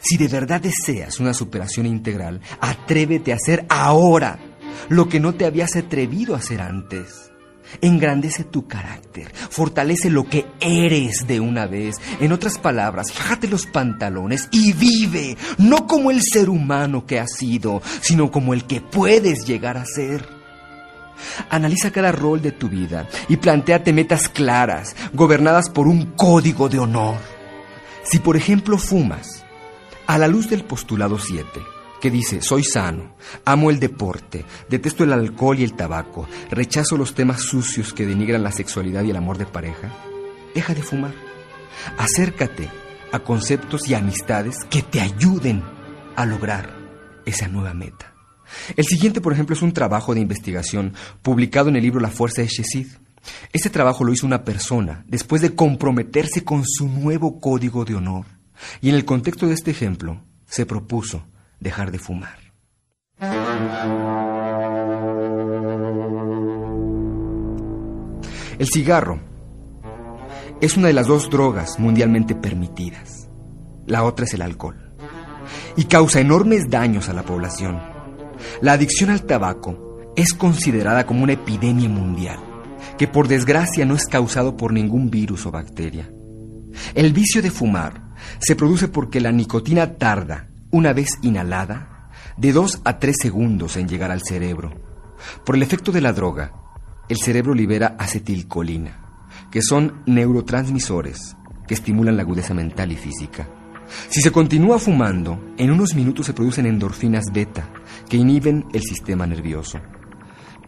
Si 0.00 0.16
de 0.16 0.28
verdad 0.28 0.60
deseas 0.60 1.20
una 1.20 1.34
superación 1.34 1.86
integral, 1.86 2.40
atrévete 2.60 3.32
a 3.32 3.36
hacer 3.36 3.66
ahora 3.68 4.38
lo 4.88 5.08
que 5.08 5.20
no 5.20 5.34
te 5.34 5.44
habías 5.44 5.76
atrevido 5.76 6.34
a 6.34 6.38
hacer 6.38 6.60
antes. 6.60 7.30
Engrandece 7.82 8.44
tu 8.44 8.66
carácter, 8.66 9.30
fortalece 9.34 10.08
lo 10.08 10.24
que 10.24 10.46
eres 10.60 11.26
de 11.26 11.40
una 11.40 11.66
vez. 11.66 11.96
En 12.20 12.32
otras 12.32 12.58
palabras, 12.58 13.12
fájate 13.12 13.46
los 13.46 13.66
pantalones 13.66 14.48
y 14.50 14.72
vive, 14.72 15.36
no 15.58 15.86
como 15.86 16.10
el 16.10 16.22
ser 16.22 16.48
humano 16.48 17.04
que 17.04 17.20
has 17.20 17.32
sido, 17.36 17.82
sino 18.00 18.30
como 18.30 18.54
el 18.54 18.64
que 18.64 18.80
puedes 18.80 19.44
llegar 19.46 19.76
a 19.76 19.84
ser. 19.84 20.37
Analiza 21.50 21.90
cada 21.90 22.12
rol 22.12 22.42
de 22.42 22.52
tu 22.52 22.68
vida 22.68 23.08
y 23.28 23.36
planteate 23.36 23.92
metas 23.92 24.28
claras, 24.28 24.94
gobernadas 25.12 25.70
por 25.70 25.88
un 25.88 26.12
código 26.16 26.68
de 26.68 26.78
honor. 26.78 27.16
Si 28.04 28.18
por 28.18 28.36
ejemplo 28.36 28.78
fumas, 28.78 29.44
a 30.06 30.16
la 30.18 30.28
luz 30.28 30.48
del 30.48 30.64
postulado 30.64 31.18
7, 31.18 31.60
que 32.00 32.10
dice, 32.10 32.40
soy 32.40 32.64
sano, 32.64 33.14
amo 33.44 33.70
el 33.70 33.80
deporte, 33.80 34.44
detesto 34.68 35.04
el 35.04 35.12
alcohol 35.12 35.58
y 35.58 35.64
el 35.64 35.74
tabaco, 35.74 36.28
rechazo 36.50 36.96
los 36.96 37.14
temas 37.14 37.42
sucios 37.42 37.92
que 37.92 38.06
denigran 38.06 38.42
la 38.42 38.52
sexualidad 38.52 39.02
y 39.02 39.10
el 39.10 39.16
amor 39.16 39.38
de 39.38 39.46
pareja, 39.46 39.90
deja 40.54 40.74
de 40.74 40.82
fumar. 40.82 41.14
Acércate 41.98 42.70
a 43.12 43.18
conceptos 43.20 43.88
y 43.88 43.94
amistades 43.94 44.64
que 44.70 44.82
te 44.82 45.00
ayuden 45.00 45.62
a 46.16 46.26
lograr 46.26 46.74
esa 47.24 47.48
nueva 47.48 47.74
meta. 47.74 48.17
El 48.76 48.84
siguiente, 48.84 49.20
por 49.20 49.32
ejemplo, 49.32 49.54
es 49.54 49.62
un 49.62 49.72
trabajo 49.72 50.14
de 50.14 50.20
investigación 50.20 50.94
publicado 51.22 51.68
en 51.68 51.76
el 51.76 51.82
libro 51.82 52.00
La 52.00 52.10
Fuerza 52.10 52.42
de 52.42 52.48
Shesid. 52.48 52.88
Este 53.52 53.70
trabajo 53.70 54.04
lo 54.04 54.12
hizo 54.12 54.26
una 54.26 54.44
persona 54.44 55.04
después 55.06 55.42
de 55.42 55.54
comprometerse 55.54 56.44
con 56.44 56.64
su 56.66 56.88
nuevo 56.88 57.40
código 57.40 57.84
de 57.84 57.94
honor. 57.94 58.26
Y 58.80 58.88
en 58.88 58.94
el 58.94 59.04
contexto 59.04 59.46
de 59.46 59.54
este 59.54 59.70
ejemplo, 59.70 60.22
se 60.46 60.66
propuso 60.66 61.24
dejar 61.60 61.90
de 61.90 61.98
fumar. 61.98 62.38
El 68.58 68.66
cigarro 68.66 69.20
es 70.60 70.76
una 70.76 70.88
de 70.88 70.92
las 70.92 71.06
dos 71.06 71.30
drogas 71.30 71.78
mundialmente 71.78 72.34
permitidas. 72.34 73.28
La 73.86 74.04
otra 74.04 74.24
es 74.24 74.34
el 74.34 74.42
alcohol. 74.42 74.92
Y 75.76 75.84
causa 75.84 76.20
enormes 76.20 76.68
daños 76.68 77.08
a 77.08 77.12
la 77.12 77.22
población. 77.22 77.80
La 78.60 78.72
adicción 78.72 79.10
al 79.10 79.22
tabaco 79.22 80.12
es 80.16 80.32
considerada 80.32 81.06
como 81.06 81.22
una 81.22 81.34
epidemia 81.34 81.88
mundial, 81.88 82.38
que 82.96 83.08
por 83.08 83.28
desgracia 83.28 83.84
no 83.84 83.94
es 83.94 84.04
causado 84.06 84.56
por 84.56 84.72
ningún 84.72 85.10
virus 85.10 85.46
o 85.46 85.50
bacteria. 85.50 86.10
El 86.94 87.12
vicio 87.12 87.42
de 87.42 87.50
fumar 87.50 88.14
se 88.40 88.56
produce 88.56 88.88
porque 88.88 89.20
la 89.20 89.32
nicotina 89.32 89.94
tarda, 89.94 90.48
una 90.70 90.92
vez 90.92 91.08
inhalada, 91.22 92.10
de 92.36 92.52
2 92.52 92.82
a 92.84 92.98
3 92.98 93.16
segundos 93.20 93.76
en 93.76 93.88
llegar 93.88 94.10
al 94.10 94.22
cerebro. 94.22 94.72
Por 95.44 95.56
el 95.56 95.62
efecto 95.62 95.92
de 95.92 96.00
la 96.00 96.12
droga, 96.12 96.52
el 97.08 97.18
cerebro 97.18 97.54
libera 97.54 97.96
acetilcolina, 97.98 99.26
que 99.50 99.62
son 99.62 100.02
neurotransmisores 100.06 101.36
que 101.66 101.74
estimulan 101.74 102.16
la 102.16 102.22
agudeza 102.22 102.54
mental 102.54 102.92
y 102.92 102.96
física. 102.96 103.48
Si 104.08 104.20
se 104.20 104.30
continúa 104.30 104.78
fumando, 104.78 105.40
en 105.56 105.70
unos 105.70 105.94
minutos 105.94 106.26
se 106.26 106.34
producen 106.34 106.66
endorfinas 106.66 107.26
beta 107.32 107.70
que 108.08 108.16
inhiben 108.16 108.66
el 108.72 108.82
sistema 108.82 109.26
nervioso. 109.26 109.80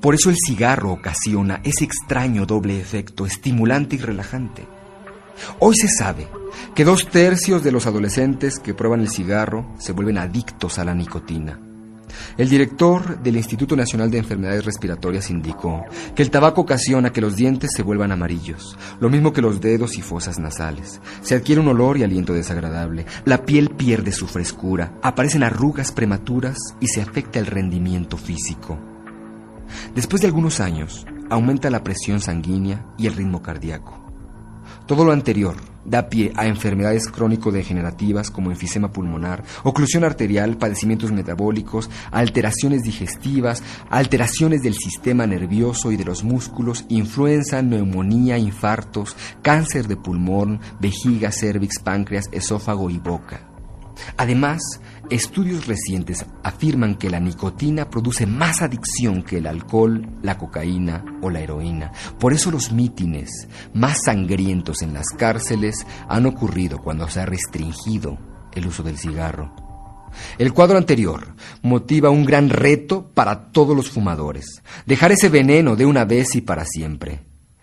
Por 0.00 0.14
eso 0.14 0.30
el 0.30 0.36
cigarro 0.36 0.92
ocasiona 0.92 1.60
ese 1.62 1.84
extraño 1.84 2.46
doble 2.46 2.80
efecto 2.80 3.26
estimulante 3.26 3.96
y 3.96 3.98
relajante. 3.98 4.66
Hoy 5.58 5.74
se 5.76 5.88
sabe 5.88 6.28
que 6.74 6.84
dos 6.84 7.08
tercios 7.08 7.62
de 7.62 7.72
los 7.72 7.86
adolescentes 7.86 8.58
que 8.58 8.74
prueban 8.74 9.00
el 9.00 9.10
cigarro 9.10 9.74
se 9.78 9.92
vuelven 9.92 10.18
adictos 10.18 10.78
a 10.78 10.84
la 10.84 10.94
nicotina. 10.94 11.69
El 12.36 12.48
director 12.48 13.22
del 13.22 13.36
Instituto 13.36 13.76
Nacional 13.76 14.10
de 14.10 14.18
Enfermedades 14.18 14.64
Respiratorias 14.64 15.30
indicó 15.30 15.84
que 16.14 16.22
el 16.22 16.30
tabaco 16.30 16.60
ocasiona 16.60 17.12
que 17.12 17.20
los 17.20 17.36
dientes 17.36 17.70
se 17.74 17.82
vuelvan 17.82 18.12
amarillos, 18.12 18.76
lo 19.00 19.10
mismo 19.10 19.32
que 19.32 19.42
los 19.42 19.60
dedos 19.60 19.96
y 19.96 20.02
fosas 20.02 20.38
nasales. 20.38 21.00
Se 21.22 21.34
adquiere 21.34 21.60
un 21.60 21.68
olor 21.68 21.98
y 21.98 22.02
aliento 22.02 22.32
desagradable, 22.32 23.06
la 23.24 23.44
piel 23.44 23.70
pierde 23.70 24.12
su 24.12 24.26
frescura, 24.26 24.94
aparecen 25.02 25.42
arrugas 25.42 25.92
prematuras 25.92 26.56
y 26.80 26.88
se 26.88 27.02
afecta 27.02 27.38
el 27.38 27.46
rendimiento 27.46 28.16
físico. 28.16 28.78
Después 29.94 30.22
de 30.22 30.28
algunos 30.28 30.60
años, 30.60 31.06
aumenta 31.28 31.70
la 31.70 31.82
presión 31.82 32.20
sanguínea 32.20 32.86
y 32.98 33.06
el 33.06 33.14
ritmo 33.14 33.42
cardíaco. 33.42 33.99
Todo 34.90 35.04
lo 35.04 35.12
anterior 35.12 35.54
da 35.84 36.08
pie 36.08 36.32
a 36.34 36.48
enfermedades 36.48 37.06
crónico-degenerativas 37.06 38.28
como 38.28 38.50
enfisema 38.50 38.90
pulmonar, 38.90 39.44
oclusión 39.62 40.02
arterial, 40.02 40.56
padecimientos 40.56 41.12
metabólicos, 41.12 41.88
alteraciones 42.10 42.82
digestivas, 42.82 43.62
alteraciones 43.88 44.62
del 44.62 44.74
sistema 44.74 45.28
nervioso 45.28 45.92
y 45.92 45.96
de 45.96 46.04
los 46.04 46.24
músculos, 46.24 46.86
influenza, 46.88 47.62
neumonía, 47.62 48.36
infartos, 48.36 49.16
cáncer 49.42 49.86
de 49.86 49.96
pulmón, 49.96 50.58
vejiga, 50.80 51.30
cervix, 51.30 51.78
páncreas, 51.78 52.28
esófago 52.32 52.90
y 52.90 52.98
boca. 52.98 53.46
Además, 54.16 54.60
estudios 55.10 55.66
recientes 55.66 56.24
afirman 56.42 56.94
que 56.94 57.10
la 57.10 57.20
nicotina 57.20 57.90
produce 57.90 58.26
más 58.26 58.62
adicción 58.62 59.22
que 59.22 59.38
el 59.38 59.46
alcohol, 59.46 60.08
la 60.22 60.38
cocaína 60.38 61.04
o 61.20 61.30
la 61.30 61.40
heroína. 61.40 61.92
Por 62.18 62.32
eso 62.32 62.50
los 62.50 62.72
mítines 62.72 63.48
más 63.74 64.04
sangrientos 64.04 64.82
en 64.82 64.94
las 64.94 65.08
cárceles 65.16 65.86
han 66.08 66.26
ocurrido 66.26 66.78
cuando 66.78 67.08
se 67.08 67.20
ha 67.20 67.26
restringido 67.26 68.18
el 68.52 68.66
uso 68.66 68.82
del 68.82 68.98
cigarro. 68.98 69.54
El 70.38 70.52
cuadro 70.52 70.78
anterior 70.78 71.34
motiva 71.62 72.10
un 72.10 72.24
gran 72.24 72.50
reto 72.50 73.10
para 73.12 73.50
todos 73.50 73.76
los 73.76 73.90
fumadores, 73.90 74.62
dejar 74.86 75.12
ese 75.12 75.28
veneno 75.28 75.76
de 75.76 75.86
una 75.86 76.04
vez 76.04 76.34
y 76.34 76.40
para 76.40 76.64
siempre. 76.64 77.20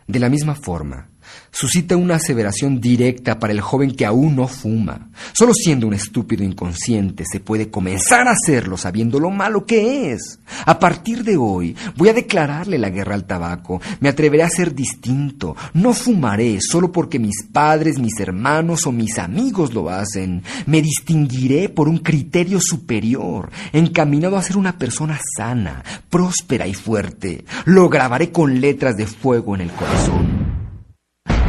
De 0.08 0.20
la 0.20 0.30
misma 0.30 0.56
forma, 0.56 1.10
suscita 1.52 1.98
una 1.98 2.16
aseveración 2.16 2.80
directa 2.80 3.40
para 3.40 3.54
el 3.54 3.62
joven 3.62 3.96
que 3.96 4.06
aún 4.06 4.36
no 4.36 4.48
fuma. 4.48 5.10
Solo 5.34 5.54
siendo 5.54 5.88
un 5.88 5.94
estúpido 5.94 6.44
inconsciente 6.44 7.24
se 7.30 7.40
puede 7.40 7.70
comenzar 7.70 8.28
a 8.28 8.32
hacerlo 8.32 8.78
sabiendo 8.78 9.20
lo 9.20 9.30
malo 9.30 9.66
que 9.66 10.12
es. 10.12 10.40
A 10.66 10.80
partir 10.80 11.24
de 11.24 11.38
hoy 11.38 11.76
voy 11.96 12.10
a 12.10 12.14
declararle 12.14 12.78
la 12.78 12.90
guerra 12.90 13.16
al 13.16 13.26
tabaco. 13.26 13.82
Me 14.00 14.10
atreveré 14.10 14.44
a 14.44 14.50
ser 14.50 14.76
distinto. 14.76 15.56
No 15.74 15.94
fumaré 15.94 16.60
solo 16.62 16.92
porque 16.92 17.20
mis 17.20 17.44
padres, 17.52 18.00
mis 18.00 18.20
hermanos 18.20 18.86
o 18.86 18.92
mis 18.92 19.18
amigos 19.18 19.74
lo 19.74 19.90
hacen. 19.90 20.44
Me 20.66 20.82
distinguiré 20.82 21.70
por 21.70 21.88
un 21.88 22.00
criterio 22.00 22.60
superior, 22.62 23.50
encaminado 23.74 24.38
a 24.38 24.44
ser 24.44 24.58
una 24.58 24.78
persona 24.78 25.20
sana, 25.36 25.84
próspera 26.10 26.68
y 26.68 26.74
fuerte. 26.74 27.46
Lo 27.66 27.90
grabaré 27.90 28.32
con 28.32 28.62
letras 28.62 28.96
de 28.96 29.08
fuego 29.08 29.56
en 29.56 29.62
el 29.62 29.72
corazón. 29.72 30.47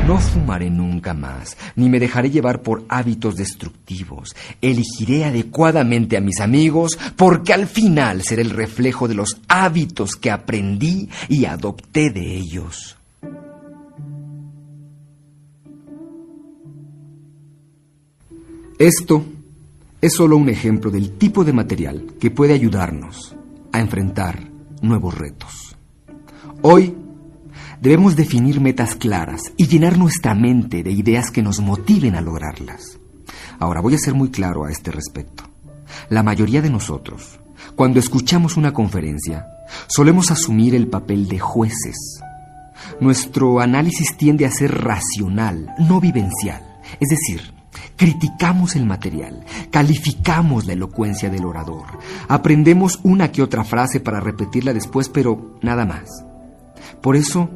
No 0.08 0.16
fumaré 0.18 0.70
nunca 0.70 1.12
más, 1.12 1.58
ni 1.76 1.90
me 1.90 2.00
dejaré 2.00 2.30
llevar 2.30 2.62
por 2.62 2.82
hábitos 2.88 3.36
destructivos. 3.36 4.34
Elegiré 4.62 5.26
adecuadamente 5.26 6.16
a 6.16 6.22
mis 6.22 6.40
amigos, 6.40 6.98
porque 7.14 7.52
al 7.52 7.66
final 7.66 8.22
seré 8.22 8.40
el 8.40 8.48
reflejo 8.48 9.06
de 9.06 9.12
los 9.12 9.38
hábitos 9.48 10.12
que 10.16 10.30
aprendí 10.30 11.10
y 11.28 11.44
adopté 11.44 12.08
de 12.08 12.38
ellos. 12.38 12.96
Esto 18.78 19.26
es 20.00 20.14
solo 20.14 20.38
un 20.38 20.48
ejemplo 20.48 20.90
del 20.90 21.18
tipo 21.18 21.44
de 21.44 21.52
material 21.52 22.14
que 22.18 22.30
puede 22.30 22.54
ayudarnos 22.54 23.36
a 23.72 23.80
enfrentar 23.80 24.48
nuevos 24.80 25.18
retos. 25.18 25.76
Hoy 26.62 26.94
Debemos 27.80 28.16
definir 28.16 28.60
metas 28.60 28.96
claras 28.96 29.40
y 29.56 29.68
llenar 29.68 29.98
nuestra 29.98 30.34
mente 30.34 30.82
de 30.82 30.90
ideas 30.90 31.30
que 31.30 31.42
nos 31.42 31.60
motiven 31.60 32.16
a 32.16 32.20
lograrlas. 32.20 32.98
Ahora 33.60 33.80
voy 33.80 33.94
a 33.94 33.98
ser 33.98 34.14
muy 34.14 34.30
claro 34.30 34.64
a 34.64 34.70
este 34.72 34.90
respecto. 34.90 35.44
La 36.08 36.24
mayoría 36.24 36.60
de 36.60 36.70
nosotros, 36.70 37.38
cuando 37.76 38.00
escuchamos 38.00 38.56
una 38.56 38.72
conferencia, 38.72 39.46
solemos 39.86 40.32
asumir 40.32 40.74
el 40.74 40.88
papel 40.88 41.28
de 41.28 41.38
jueces. 41.38 42.20
Nuestro 43.00 43.60
análisis 43.60 44.16
tiende 44.16 44.44
a 44.44 44.50
ser 44.50 44.82
racional, 44.82 45.72
no 45.78 46.00
vivencial. 46.00 46.80
Es 46.98 47.08
decir, 47.08 47.54
criticamos 47.96 48.74
el 48.74 48.86
material, 48.86 49.44
calificamos 49.70 50.66
la 50.66 50.72
elocuencia 50.72 51.30
del 51.30 51.44
orador, 51.44 51.86
aprendemos 52.28 52.98
una 53.04 53.30
que 53.30 53.42
otra 53.42 53.62
frase 53.62 54.00
para 54.00 54.18
repetirla 54.18 54.72
después, 54.72 55.08
pero 55.08 55.58
nada 55.62 55.84
más. 55.84 56.08
Por 57.00 57.14
eso 57.14 57.50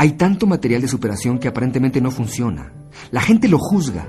hay 0.00 0.12
tanto 0.12 0.46
material 0.46 0.80
de 0.80 0.88
superación 0.88 1.38
que 1.38 1.46
aparentemente 1.46 2.00
no 2.00 2.10
funciona. 2.10 2.72
La 3.10 3.20
gente 3.20 3.48
lo 3.48 3.58
juzga, 3.58 4.08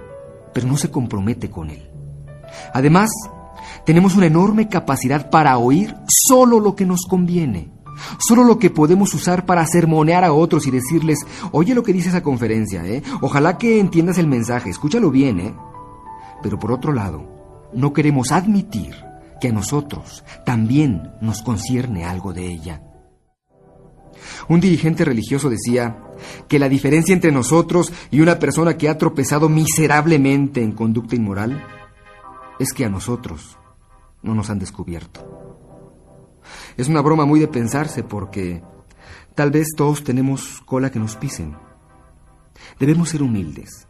pero 0.54 0.66
no 0.66 0.78
se 0.78 0.90
compromete 0.90 1.50
con 1.50 1.70
él. 1.70 1.86
Además, 2.74 3.10
tenemos 3.86 4.16
una 4.16 4.28
enorme 4.28 4.70
capacidad 4.70 5.30
para 5.30 5.58
oír 5.58 5.94
solo 6.08 6.62
lo 6.62 6.78
que 6.78 6.86
nos 6.86 7.02
conviene, 7.02 7.74
solo 8.20 8.46
lo 8.46 8.58
que 8.58 8.70
podemos 8.70 9.14
usar 9.14 9.46
para 9.46 9.68
sermonear 9.68 10.24
a 10.24 10.32
otros 10.32 10.66
y 10.66 10.72
decirles, 10.72 11.20
oye 11.52 11.76
lo 11.76 11.84
que 11.84 11.92
dice 11.92 12.08
esa 12.08 12.24
conferencia, 12.24 12.86
¿eh? 12.86 13.04
Ojalá 13.20 13.58
que 13.58 13.78
entiendas 13.78 14.18
el 14.18 14.28
mensaje, 14.28 14.70
escúchalo 14.70 15.12
bien, 15.12 15.42
¿eh? 15.42 15.54
Pero 16.42 16.58
por 16.58 16.72
otro 16.72 16.94
lado, 16.94 17.70
no 17.74 17.92
queremos 17.92 18.32
admitir 18.32 18.96
que 19.42 19.50
a 19.50 19.52
nosotros 19.52 20.24
también 20.46 21.12
nos 21.20 21.42
concierne 21.42 22.06
algo 22.06 22.32
de 22.32 22.48
ella. 22.48 22.82
Un 24.48 24.60
dirigente 24.60 25.06
religioso 25.06 25.50
decía 25.50 26.04
que 26.48 26.60
la 26.60 26.70
diferencia 26.70 27.14
entre 27.14 27.32
nosotros 27.32 27.92
y 28.12 28.22
una 28.22 28.40
persona 28.40 28.78
que 28.78 28.90
ha 28.90 28.98
tropezado 28.98 29.50
miserablemente 29.50 30.62
en 30.62 30.72
conducta 30.72 31.16
inmoral 31.16 31.66
es 32.60 32.74
que 32.74 32.86
a 32.86 32.90
nosotros 32.90 33.58
no 34.22 34.36
nos 34.36 34.50
han 34.50 34.60
descubierto. 34.60 35.28
Es 36.78 36.88
una 36.88 37.02
broma 37.02 37.26
muy 37.26 37.40
de 37.40 37.48
pensarse 37.48 38.04
porque 38.04 38.64
tal 39.36 39.52
vez 39.52 39.68
todos 39.76 40.04
tenemos 40.04 40.62
cola 40.66 40.92
que 40.92 41.00
nos 41.00 41.16
pisen. 41.16 41.56
Debemos 42.80 43.10
ser 43.10 43.24
humildes, 43.24 43.88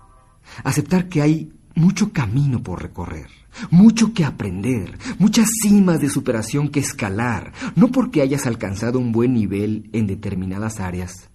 aceptar 0.64 1.10
que 1.10 1.22
hay 1.22 1.54
mucho 1.76 2.12
camino 2.12 2.62
por 2.62 2.82
recorrer, 2.82 3.28
mucho 3.70 4.14
que 4.14 4.26
aprender, 4.26 4.98
muchas 5.20 5.48
cimas 5.62 6.00
de 6.00 6.10
superación 6.10 6.70
que 6.70 6.80
escalar. 6.80 7.54
No 7.76 7.90
porque 7.90 8.22
hayas 8.22 8.46
alcanzado 8.46 9.00
un 9.00 9.12
buen 9.12 9.34
nivel 9.34 9.90
en 9.94 10.08
determinadas 10.08 10.80
áreas, 10.80 11.30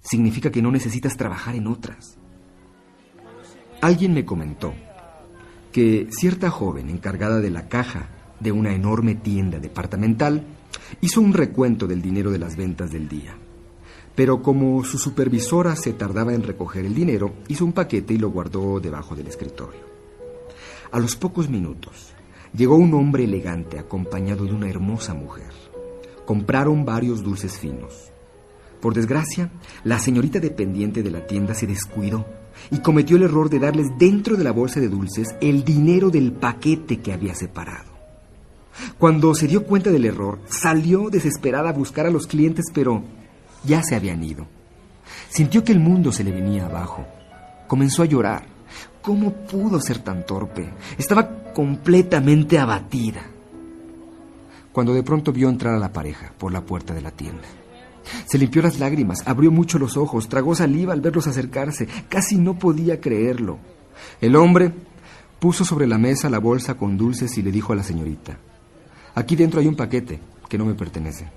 significa 0.00 0.50
que 0.50 0.62
no 0.62 0.70
necesitas 0.70 1.16
trabajar 1.16 1.54
en 1.54 1.66
otras. 1.66 2.18
Alguien 3.80 4.14
me 4.14 4.24
comentó 4.24 4.74
que 5.72 6.08
cierta 6.10 6.50
joven 6.50 6.90
encargada 6.90 7.40
de 7.40 7.50
la 7.50 7.68
caja 7.68 8.10
de 8.38 8.52
una 8.52 8.72
enorme 8.74 9.14
tienda 9.14 9.58
departamental 9.58 10.44
hizo 11.00 11.20
un 11.20 11.32
recuento 11.32 11.86
del 11.86 12.02
dinero 12.02 12.30
de 12.30 12.38
las 12.38 12.56
ventas 12.56 12.90
del 12.90 13.08
día. 13.08 13.34
Pero 14.14 14.42
como 14.42 14.84
su 14.84 14.98
supervisora 14.98 15.74
se 15.76 15.94
tardaba 15.94 16.34
en 16.34 16.42
recoger 16.42 16.84
el 16.84 16.94
dinero, 16.94 17.32
hizo 17.48 17.64
un 17.64 17.72
paquete 17.72 18.14
y 18.14 18.18
lo 18.18 18.30
guardó 18.30 18.78
debajo 18.80 19.14
del 19.14 19.28
escritorio. 19.28 19.80
A 20.90 20.98
los 20.98 21.16
pocos 21.16 21.48
minutos, 21.48 22.12
llegó 22.54 22.76
un 22.76 22.92
hombre 22.94 23.24
elegante 23.24 23.78
acompañado 23.78 24.44
de 24.44 24.52
una 24.52 24.68
hermosa 24.68 25.14
mujer. 25.14 25.50
Compraron 26.26 26.84
varios 26.84 27.22
dulces 27.22 27.58
finos. 27.58 28.12
Por 28.80 28.94
desgracia, 28.94 29.50
la 29.84 29.98
señorita 29.98 30.40
dependiente 30.40 31.02
de 31.02 31.10
la 31.10 31.26
tienda 31.26 31.54
se 31.54 31.66
descuidó 31.66 32.26
y 32.70 32.80
cometió 32.80 33.16
el 33.16 33.22
error 33.22 33.48
de 33.48 33.60
darles 33.60 33.86
dentro 33.98 34.36
de 34.36 34.44
la 34.44 34.52
bolsa 34.52 34.80
de 34.80 34.88
dulces 34.88 35.34
el 35.40 35.64
dinero 35.64 36.10
del 36.10 36.32
paquete 36.32 36.98
que 37.00 37.12
había 37.12 37.34
separado. 37.34 37.90
Cuando 38.98 39.34
se 39.34 39.46
dio 39.46 39.64
cuenta 39.64 39.90
del 39.90 40.04
error, 40.04 40.40
salió 40.48 41.10
desesperada 41.10 41.70
a 41.70 41.74
buscar 41.74 42.06
a 42.06 42.10
los 42.10 42.26
clientes, 42.26 42.66
pero 42.74 43.02
ya 43.64 43.82
se 43.82 43.94
habían 43.94 44.22
ido. 44.22 44.46
Sintió 45.28 45.64
que 45.64 45.72
el 45.72 45.80
mundo 45.80 46.12
se 46.12 46.24
le 46.24 46.32
venía 46.32 46.66
abajo. 46.66 47.06
Comenzó 47.66 48.02
a 48.02 48.06
llorar. 48.06 48.44
¿Cómo 49.00 49.32
pudo 49.32 49.80
ser 49.80 49.98
tan 49.98 50.24
torpe? 50.24 50.70
Estaba 50.96 51.52
completamente 51.52 52.58
abatida. 52.58 53.22
Cuando 54.72 54.94
de 54.94 55.02
pronto 55.02 55.32
vio 55.32 55.48
entrar 55.48 55.74
a 55.74 55.78
la 55.78 55.92
pareja 55.92 56.32
por 56.38 56.52
la 56.52 56.62
puerta 56.62 56.94
de 56.94 57.02
la 57.02 57.10
tienda. 57.10 57.48
Se 58.26 58.38
limpió 58.38 58.62
las 58.62 58.78
lágrimas, 58.78 59.18
abrió 59.26 59.50
mucho 59.50 59.78
los 59.78 59.96
ojos, 59.96 60.28
tragó 60.28 60.54
saliva 60.54 60.92
al 60.92 61.00
verlos 61.00 61.26
acercarse. 61.26 61.88
Casi 62.08 62.36
no 62.36 62.58
podía 62.58 63.00
creerlo. 63.00 63.58
El 64.20 64.36
hombre 64.36 64.72
puso 65.38 65.64
sobre 65.64 65.86
la 65.86 65.98
mesa 65.98 66.30
la 66.30 66.38
bolsa 66.38 66.74
con 66.74 66.96
dulces 66.96 67.36
y 67.36 67.42
le 67.42 67.52
dijo 67.52 67.72
a 67.72 67.76
la 67.76 67.82
señorita, 67.82 68.38
Aquí 69.14 69.36
dentro 69.36 69.60
hay 69.60 69.66
un 69.66 69.76
paquete 69.76 70.20
que 70.48 70.56
no 70.56 70.64
me 70.64 70.74
pertenece. 70.74 71.28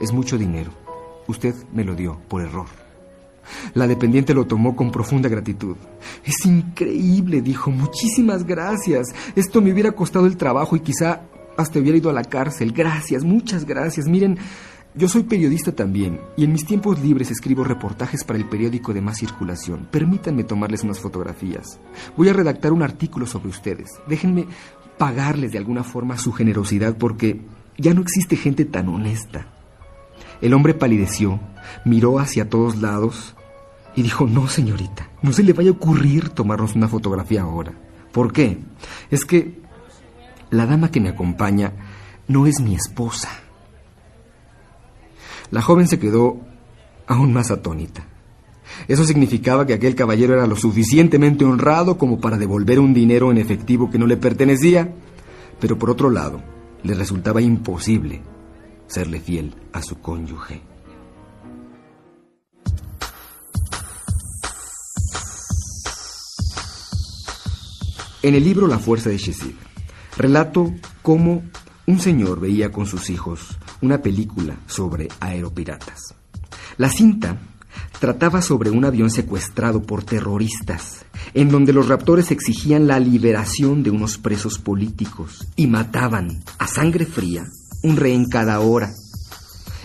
Es 0.00 0.12
mucho 0.12 0.36
dinero. 0.36 0.81
Usted 1.26 1.54
me 1.72 1.84
lo 1.84 1.94
dio 1.94 2.18
por 2.28 2.42
error. 2.42 2.66
La 3.74 3.86
dependiente 3.86 4.34
lo 4.34 4.46
tomó 4.46 4.76
con 4.76 4.90
profunda 4.90 5.28
gratitud. 5.28 5.76
Es 6.24 6.46
increíble, 6.46 7.42
dijo. 7.42 7.70
Muchísimas 7.70 8.46
gracias. 8.46 9.08
Esto 9.34 9.60
me 9.60 9.72
hubiera 9.72 9.92
costado 9.92 10.26
el 10.26 10.36
trabajo 10.36 10.76
y 10.76 10.80
quizá 10.80 11.22
hasta 11.56 11.78
hubiera 11.78 11.98
ido 11.98 12.10
a 12.10 12.14
la 12.14 12.24
cárcel. 12.24 12.72
Gracias, 12.72 13.24
muchas 13.24 13.64
gracias. 13.64 14.06
Miren, 14.06 14.38
yo 14.94 15.08
soy 15.08 15.22
periodista 15.22 15.72
también 15.72 16.20
y 16.36 16.44
en 16.44 16.52
mis 16.52 16.66
tiempos 16.66 17.00
libres 17.00 17.30
escribo 17.30 17.64
reportajes 17.64 18.24
para 18.24 18.38
el 18.38 18.48
periódico 18.48 18.92
de 18.92 19.00
más 19.00 19.18
circulación. 19.18 19.88
Permítanme 19.90 20.44
tomarles 20.44 20.84
unas 20.84 21.00
fotografías. 21.00 21.80
Voy 22.16 22.28
a 22.28 22.34
redactar 22.34 22.72
un 22.72 22.82
artículo 22.82 23.26
sobre 23.26 23.48
ustedes. 23.48 23.88
Déjenme 24.06 24.46
pagarles 24.98 25.52
de 25.52 25.58
alguna 25.58 25.82
forma 25.82 26.18
su 26.18 26.32
generosidad 26.32 26.96
porque 26.96 27.40
ya 27.78 27.94
no 27.94 28.02
existe 28.02 28.36
gente 28.36 28.64
tan 28.64 28.88
honesta. 28.88 29.46
El 30.42 30.54
hombre 30.54 30.74
palideció, 30.74 31.38
miró 31.84 32.18
hacia 32.18 32.50
todos 32.50 32.76
lados 32.76 33.34
y 33.94 34.02
dijo, 34.02 34.26
no, 34.26 34.48
señorita, 34.48 35.08
no 35.22 35.32
se 35.32 35.44
le 35.44 35.52
vaya 35.52 35.70
a 35.70 35.74
ocurrir 35.74 36.30
tomarnos 36.30 36.74
una 36.74 36.88
fotografía 36.88 37.42
ahora. 37.42 37.72
¿Por 38.10 38.32
qué? 38.32 38.58
Es 39.10 39.24
que 39.24 39.60
la 40.50 40.66
dama 40.66 40.90
que 40.90 41.00
me 41.00 41.10
acompaña 41.10 41.72
no 42.26 42.46
es 42.46 42.60
mi 42.60 42.74
esposa. 42.74 43.28
La 45.52 45.62
joven 45.62 45.86
se 45.86 46.00
quedó 46.00 46.40
aún 47.06 47.32
más 47.32 47.52
atónita. 47.52 48.04
Eso 48.88 49.04
significaba 49.04 49.64
que 49.64 49.74
aquel 49.74 49.94
caballero 49.94 50.34
era 50.34 50.48
lo 50.48 50.56
suficientemente 50.56 51.44
honrado 51.44 51.98
como 51.98 52.20
para 52.20 52.36
devolver 52.36 52.80
un 52.80 52.94
dinero 52.94 53.30
en 53.30 53.38
efectivo 53.38 53.90
que 53.90 53.98
no 53.98 54.06
le 54.06 54.16
pertenecía, 54.16 54.92
pero 55.60 55.78
por 55.78 55.90
otro 55.90 56.10
lado, 56.10 56.42
le 56.82 56.94
resultaba 56.94 57.40
imposible 57.40 58.22
serle 58.92 59.20
fiel 59.20 59.54
a 59.72 59.80
su 59.80 60.00
cónyuge. 60.00 60.60
En 68.22 68.34
el 68.34 68.44
libro 68.44 68.66
La 68.66 68.78
fuerza 68.78 69.08
de 69.08 69.16
Shezid, 69.16 69.54
relato 70.16 70.72
cómo 71.00 71.42
un 71.86 72.00
señor 72.00 72.38
veía 72.38 72.70
con 72.70 72.86
sus 72.86 73.08
hijos 73.08 73.58
una 73.80 74.02
película 74.02 74.58
sobre 74.66 75.08
aeropiratas. 75.20 76.14
La 76.76 76.90
cinta 76.90 77.38
trataba 77.98 78.42
sobre 78.42 78.70
un 78.70 78.84
avión 78.84 79.10
secuestrado 79.10 79.82
por 79.82 80.04
terroristas, 80.04 81.06
en 81.32 81.48
donde 81.48 81.72
los 81.72 81.88
raptores 81.88 82.30
exigían 82.30 82.86
la 82.86 83.00
liberación 83.00 83.82
de 83.82 83.90
unos 83.90 84.18
presos 84.18 84.58
políticos 84.58 85.48
y 85.56 85.66
mataban 85.66 86.42
a 86.58 86.66
sangre 86.66 87.06
fría 87.06 87.46
un 87.82 87.96
rehén 87.96 88.26
cada 88.28 88.60
hora. 88.60 88.92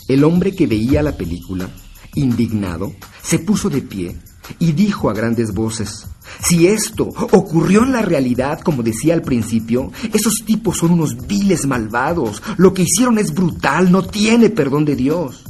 El 0.08 0.24
hombre 0.24 0.56
que 0.56 0.68
veía 0.68 1.02
la 1.04 1.18
película, 1.18 1.70
indignado, 2.16 2.94
se 3.22 3.40
puso 3.40 3.70
de 3.70 3.82
pie 3.82 4.18
y 4.60 4.72
dijo 4.72 5.10
a 5.10 5.14
grandes 5.14 5.54
voces, 5.54 6.08
si 6.42 6.68
esto 6.68 7.10
ocurrió 7.32 7.84
en 7.84 7.92
la 7.92 8.02
realidad, 8.02 8.62
como 8.62 8.84
decía 8.84 9.14
al 9.14 9.22
principio, 9.22 9.92
esos 10.14 10.44
tipos 10.46 10.78
son 10.78 10.92
unos 10.92 11.28
viles 11.28 11.66
malvados, 11.66 12.42
lo 12.58 12.74
que 12.74 12.84
hicieron 12.84 13.18
es 13.18 13.34
brutal, 13.34 13.92
no 13.92 14.04
tiene 14.04 14.50
perdón 14.50 14.86
de 14.86 14.96
Dios. 14.96 15.44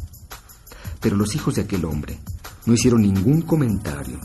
Pero 1.00 1.16
los 1.16 1.36
hijos 1.36 1.56
de 1.56 1.62
aquel 1.64 1.86
hombre 1.86 2.20
no 2.66 2.74
hicieron 2.74 3.02
ningún 3.02 3.42
comentario, 3.42 4.20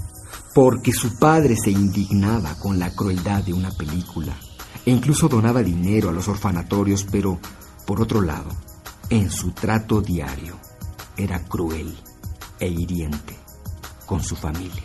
porque 0.54 0.92
su 0.92 1.18
padre 1.18 1.56
se 1.56 1.70
indignaba 1.70 2.54
con 2.58 2.78
la 2.78 2.90
crueldad 2.94 3.42
de 3.42 3.52
una 3.52 3.70
película 3.70 4.37
e 4.85 4.90
incluso 4.90 5.28
donaba 5.28 5.62
dinero 5.62 6.08
a 6.08 6.12
los 6.12 6.28
orfanatorios, 6.28 7.06
pero 7.11 7.38
por 7.86 8.00
otro 8.00 8.20
lado, 8.20 8.50
en 9.10 9.30
su 9.30 9.52
trato 9.52 10.00
diario, 10.00 10.58
era 11.16 11.44
cruel 11.44 11.96
e 12.58 12.68
hiriente 12.68 13.36
con 14.06 14.22
su 14.22 14.36
familia. 14.36 14.84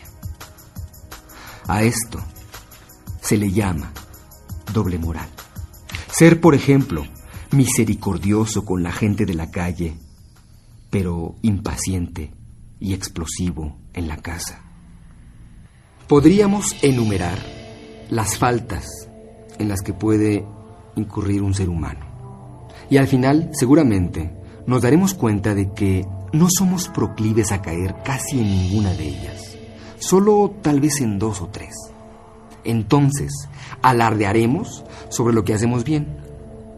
A 1.67 1.83
esto 1.83 2.19
se 3.21 3.37
le 3.37 3.51
llama 3.51 3.91
doble 4.73 4.97
moral. 4.97 5.29
Ser, 6.11 6.41
por 6.41 6.55
ejemplo, 6.55 7.03
misericordioso 7.51 8.65
con 8.65 8.83
la 8.83 8.91
gente 8.91 9.25
de 9.25 9.33
la 9.33 9.51
calle, 9.51 9.97
pero 10.89 11.35
impaciente 11.41 12.33
y 12.79 12.93
explosivo 12.93 13.77
en 13.93 14.07
la 14.07 14.17
casa. 14.17 14.61
Podríamos 16.07 16.75
enumerar 16.81 17.37
las 18.09 18.37
faltas 18.37 18.85
en 19.59 19.67
las 19.67 19.81
que 19.81 19.93
puede 19.93 20.45
incurrir 20.95 21.41
un 21.41 21.53
ser 21.53 21.69
humano. 21.69 22.16
Y 22.89 22.97
al 22.97 23.07
final, 23.07 23.49
seguramente, 23.53 24.31
nos 24.65 24.81
daremos 24.81 25.13
cuenta 25.13 25.53
de 25.53 25.71
que 25.73 26.05
no 26.33 26.47
somos 26.49 26.87
proclives 26.89 27.51
a 27.51 27.61
caer 27.61 27.95
casi 28.03 28.39
en 28.39 28.49
ninguna 28.49 28.93
de 28.93 29.07
ellas, 29.07 29.57
solo 29.99 30.53
tal 30.61 30.79
vez 30.79 31.01
en 31.01 31.19
dos 31.19 31.41
o 31.41 31.47
tres. 31.47 31.75
Entonces, 32.63 33.31
alardearemos 33.81 34.83
sobre 35.09 35.33
lo 35.33 35.43
que 35.43 35.53
hacemos 35.53 35.83
bien 35.83 36.17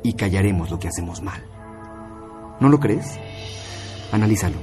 y 0.04 0.14
callaremos 0.14 0.70
lo 0.70 0.80
que 0.80 0.88
hacemos 0.88 1.22
mal. 1.22 1.44
¿No 2.60 2.70
lo 2.70 2.80
crees? 2.80 3.20
Analízalo. 4.12 4.58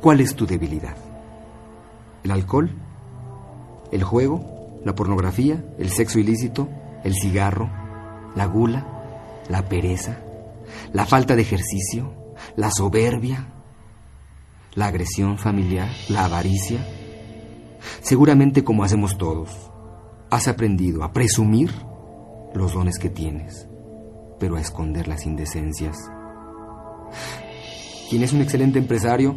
¿Cuál 0.00 0.20
es 0.20 0.34
tu 0.34 0.46
debilidad? 0.46 0.96
¿El 2.22 2.30
alcohol? 2.30 2.70
¿El 3.90 4.04
juego? 4.04 4.80
¿La 4.84 4.94
pornografía? 4.94 5.64
¿El 5.78 5.90
sexo 5.90 6.18
ilícito? 6.18 6.68
¿El 7.02 7.14
cigarro? 7.14 7.70
¿La 8.34 8.46
gula? 8.46 8.86
¿La 9.48 9.68
pereza? 9.68 10.18
La 10.92 11.06
falta 11.06 11.36
de 11.36 11.42
ejercicio, 11.42 12.34
la 12.56 12.70
soberbia, 12.70 13.48
la 14.74 14.86
agresión 14.86 15.38
familiar, 15.38 15.88
la 16.08 16.24
avaricia. 16.24 16.86
Seguramente 18.02 18.64
como 18.64 18.84
hacemos 18.84 19.18
todos, 19.18 19.50
has 20.30 20.48
aprendido 20.48 21.02
a 21.02 21.12
presumir 21.12 21.72
los 22.54 22.74
dones 22.74 22.98
que 22.98 23.10
tienes, 23.10 23.66
pero 24.38 24.56
a 24.56 24.60
esconder 24.60 25.08
las 25.08 25.26
indecencias. 25.26 25.96
Quien 28.08 28.22
es 28.22 28.32
un 28.32 28.42
excelente 28.42 28.78
empresario 28.78 29.36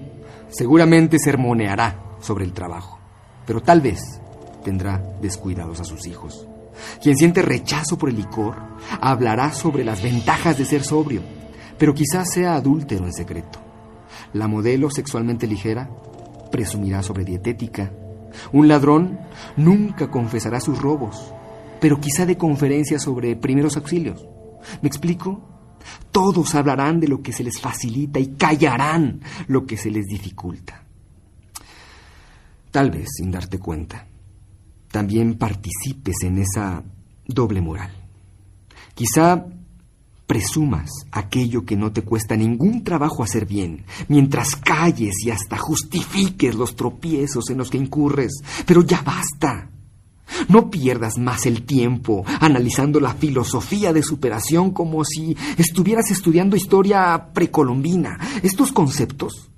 seguramente 0.50 1.18
sermoneará 1.20 2.00
sobre 2.22 2.46
el 2.46 2.54
trabajo, 2.54 3.00
pero 3.46 3.62
tal 3.62 3.82
vez 3.82 4.02
tendrá 4.64 4.98
descuidados 5.22 5.80
a 5.80 5.84
sus 5.84 6.08
hijos. 6.08 6.48
Quien 7.02 7.18
siente 7.18 7.42
rechazo 7.42 7.98
por 7.98 8.10
el 8.10 8.18
licor 8.18 8.56
hablará 9.02 9.52
sobre 9.52 9.84
las 9.84 10.02
ventajas 10.02 10.58
de 10.58 10.66
ser 10.66 10.84
sobrio, 10.84 11.22
pero 11.78 11.94
quizás 11.94 12.32
sea 12.32 12.56
adúltero 12.56 13.06
en 13.06 13.14
secreto. 13.14 13.60
La 14.34 14.48
modelo 14.48 14.90
sexualmente 14.90 15.48
ligera 15.48 15.90
presumirá 16.52 17.04
sobre 17.04 17.26
dietética. 17.26 17.92
Un 18.52 18.68
ladrón 18.68 19.20
nunca 19.58 20.10
confesará 20.10 20.60
sus 20.60 20.82
robos, 20.82 21.34
pero 21.80 22.00
quizá 22.00 22.26
de 22.26 22.38
conferencias 22.38 23.04
sobre 23.04 23.36
primeros 23.36 23.76
auxilios. 23.78 24.26
¿Me 24.82 24.88
explico? 24.88 25.42
Todos 26.12 26.56
hablarán 26.56 27.00
de 27.00 27.08
lo 27.08 27.22
que 27.22 27.34
se 27.34 27.44
les 27.44 27.60
facilita 27.60 28.20
y 28.20 28.36
callarán 28.36 29.22
lo 29.48 29.66
que 29.66 29.78
se 29.78 29.92
les 29.92 30.06
dificulta. 30.06 30.84
Tal 32.72 32.90
vez, 32.90 33.08
sin 33.18 33.30
darte 33.30 33.60
cuenta, 33.60 34.08
también 34.94 35.40
participes 35.40 36.18
en 36.22 36.38
esa 36.38 36.84
doble 37.26 37.62
moral. 37.62 37.92
Quizá 38.94 39.44
presumas 40.28 40.92
aquello 41.12 41.66
que 41.66 41.76
no 41.76 41.92
te 41.92 42.04
cuesta 42.04 42.36
ningún 42.36 42.84
trabajo 42.84 43.24
hacer 43.24 43.48
bien, 43.48 43.86
mientras 44.08 44.56
calles 44.56 45.16
y 45.26 45.32
hasta 45.32 45.58
justifiques 45.58 46.54
los 46.54 46.76
tropiezos 46.76 47.50
en 47.50 47.58
los 47.58 47.72
que 47.72 47.80
incurres. 47.80 48.34
Pero 48.68 48.84
ya 48.84 49.02
basta. 49.02 49.72
No 50.48 50.70
pierdas 50.70 51.18
más 51.18 51.48
el 51.48 51.64
tiempo 51.64 52.24
analizando 52.40 53.00
la 53.00 53.16
filosofía 53.16 53.94
de 53.94 54.04
superación 54.04 54.72
como 54.72 55.04
si 55.04 55.36
estuvieras 55.58 56.12
estudiando 56.12 56.56
historia 56.56 57.30
precolombina. 57.34 58.20
Estos 58.44 58.72
conceptos 58.72 59.50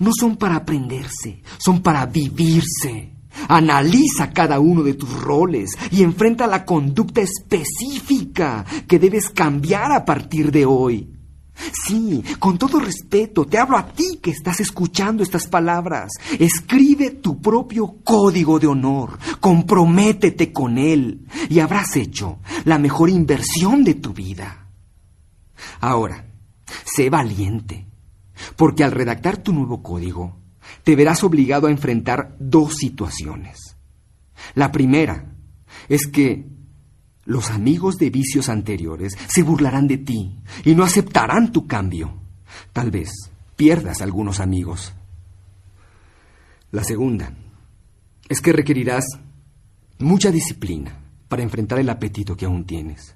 no 0.00 0.10
son 0.18 0.36
para 0.36 0.56
aprenderse, 0.56 1.42
son 1.58 1.80
para 1.80 2.06
vivirse. 2.06 3.19
Analiza 3.50 4.30
cada 4.32 4.60
uno 4.60 4.84
de 4.84 4.94
tus 4.94 5.12
roles 5.12 5.70
y 5.90 6.04
enfrenta 6.04 6.46
la 6.46 6.64
conducta 6.64 7.20
específica 7.20 8.64
que 8.86 9.00
debes 9.00 9.28
cambiar 9.30 9.90
a 9.90 10.04
partir 10.04 10.52
de 10.52 10.66
hoy. 10.66 11.10
Sí, 11.86 12.22
con 12.38 12.58
todo 12.58 12.78
respeto, 12.78 13.44
te 13.44 13.58
hablo 13.58 13.76
a 13.76 13.88
ti 13.88 14.20
que 14.22 14.30
estás 14.30 14.60
escuchando 14.60 15.24
estas 15.24 15.48
palabras. 15.48 16.12
Escribe 16.38 17.10
tu 17.10 17.40
propio 17.40 17.96
código 18.04 18.60
de 18.60 18.68
honor, 18.68 19.18
comprométete 19.40 20.52
con 20.52 20.78
él 20.78 21.26
y 21.48 21.58
habrás 21.58 21.96
hecho 21.96 22.38
la 22.64 22.78
mejor 22.78 23.10
inversión 23.10 23.82
de 23.82 23.94
tu 23.94 24.12
vida. 24.12 24.68
Ahora, 25.80 26.24
sé 26.84 27.10
valiente, 27.10 27.88
porque 28.54 28.84
al 28.84 28.92
redactar 28.92 29.38
tu 29.38 29.52
nuevo 29.52 29.82
código, 29.82 30.39
te 30.82 30.96
verás 30.96 31.22
obligado 31.24 31.66
a 31.66 31.70
enfrentar 31.70 32.36
dos 32.38 32.76
situaciones. 32.76 33.76
La 34.54 34.72
primera 34.72 35.34
es 35.88 36.06
que 36.06 36.46
los 37.24 37.50
amigos 37.50 37.96
de 37.98 38.10
vicios 38.10 38.48
anteriores 38.48 39.16
se 39.28 39.42
burlarán 39.42 39.86
de 39.86 39.98
ti 39.98 40.40
y 40.64 40.74
no 40.74 40.84
aceptarán 40.84 41.52
tu 41.52 41.66
cambio. 41.66 42.14
Tal 42.72 42.90
vez 42.90 43.10
pierdas 43.56 44.00
algunos 44.00 44.40
amigos. 44.40 44.92
La 46.72 46.84
segunda 46.84 47.32
es 48.28 48.40
que 48.40 48.52
requerirás 48.52 49.04
mucha 49.98 50.30
disciplina 50.30 50.98
para 51.28 51.42
enfrentar 51.42 51.78
el 51.78 51.90
apetito 51.90 52.36
que 52.36 52.46
aún 52.46 52.64
tienes 52.64 53.14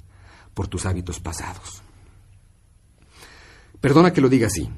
por 0.54 0.68
tus 0.68 0.86
hábitos 0.86 1.20
pasados. 1.20 1.82
Perdona 3.80 4.12
que 4.12 4.20
lo 4.20 4.28
diga 4.28 4.46
así, 4.46 4.68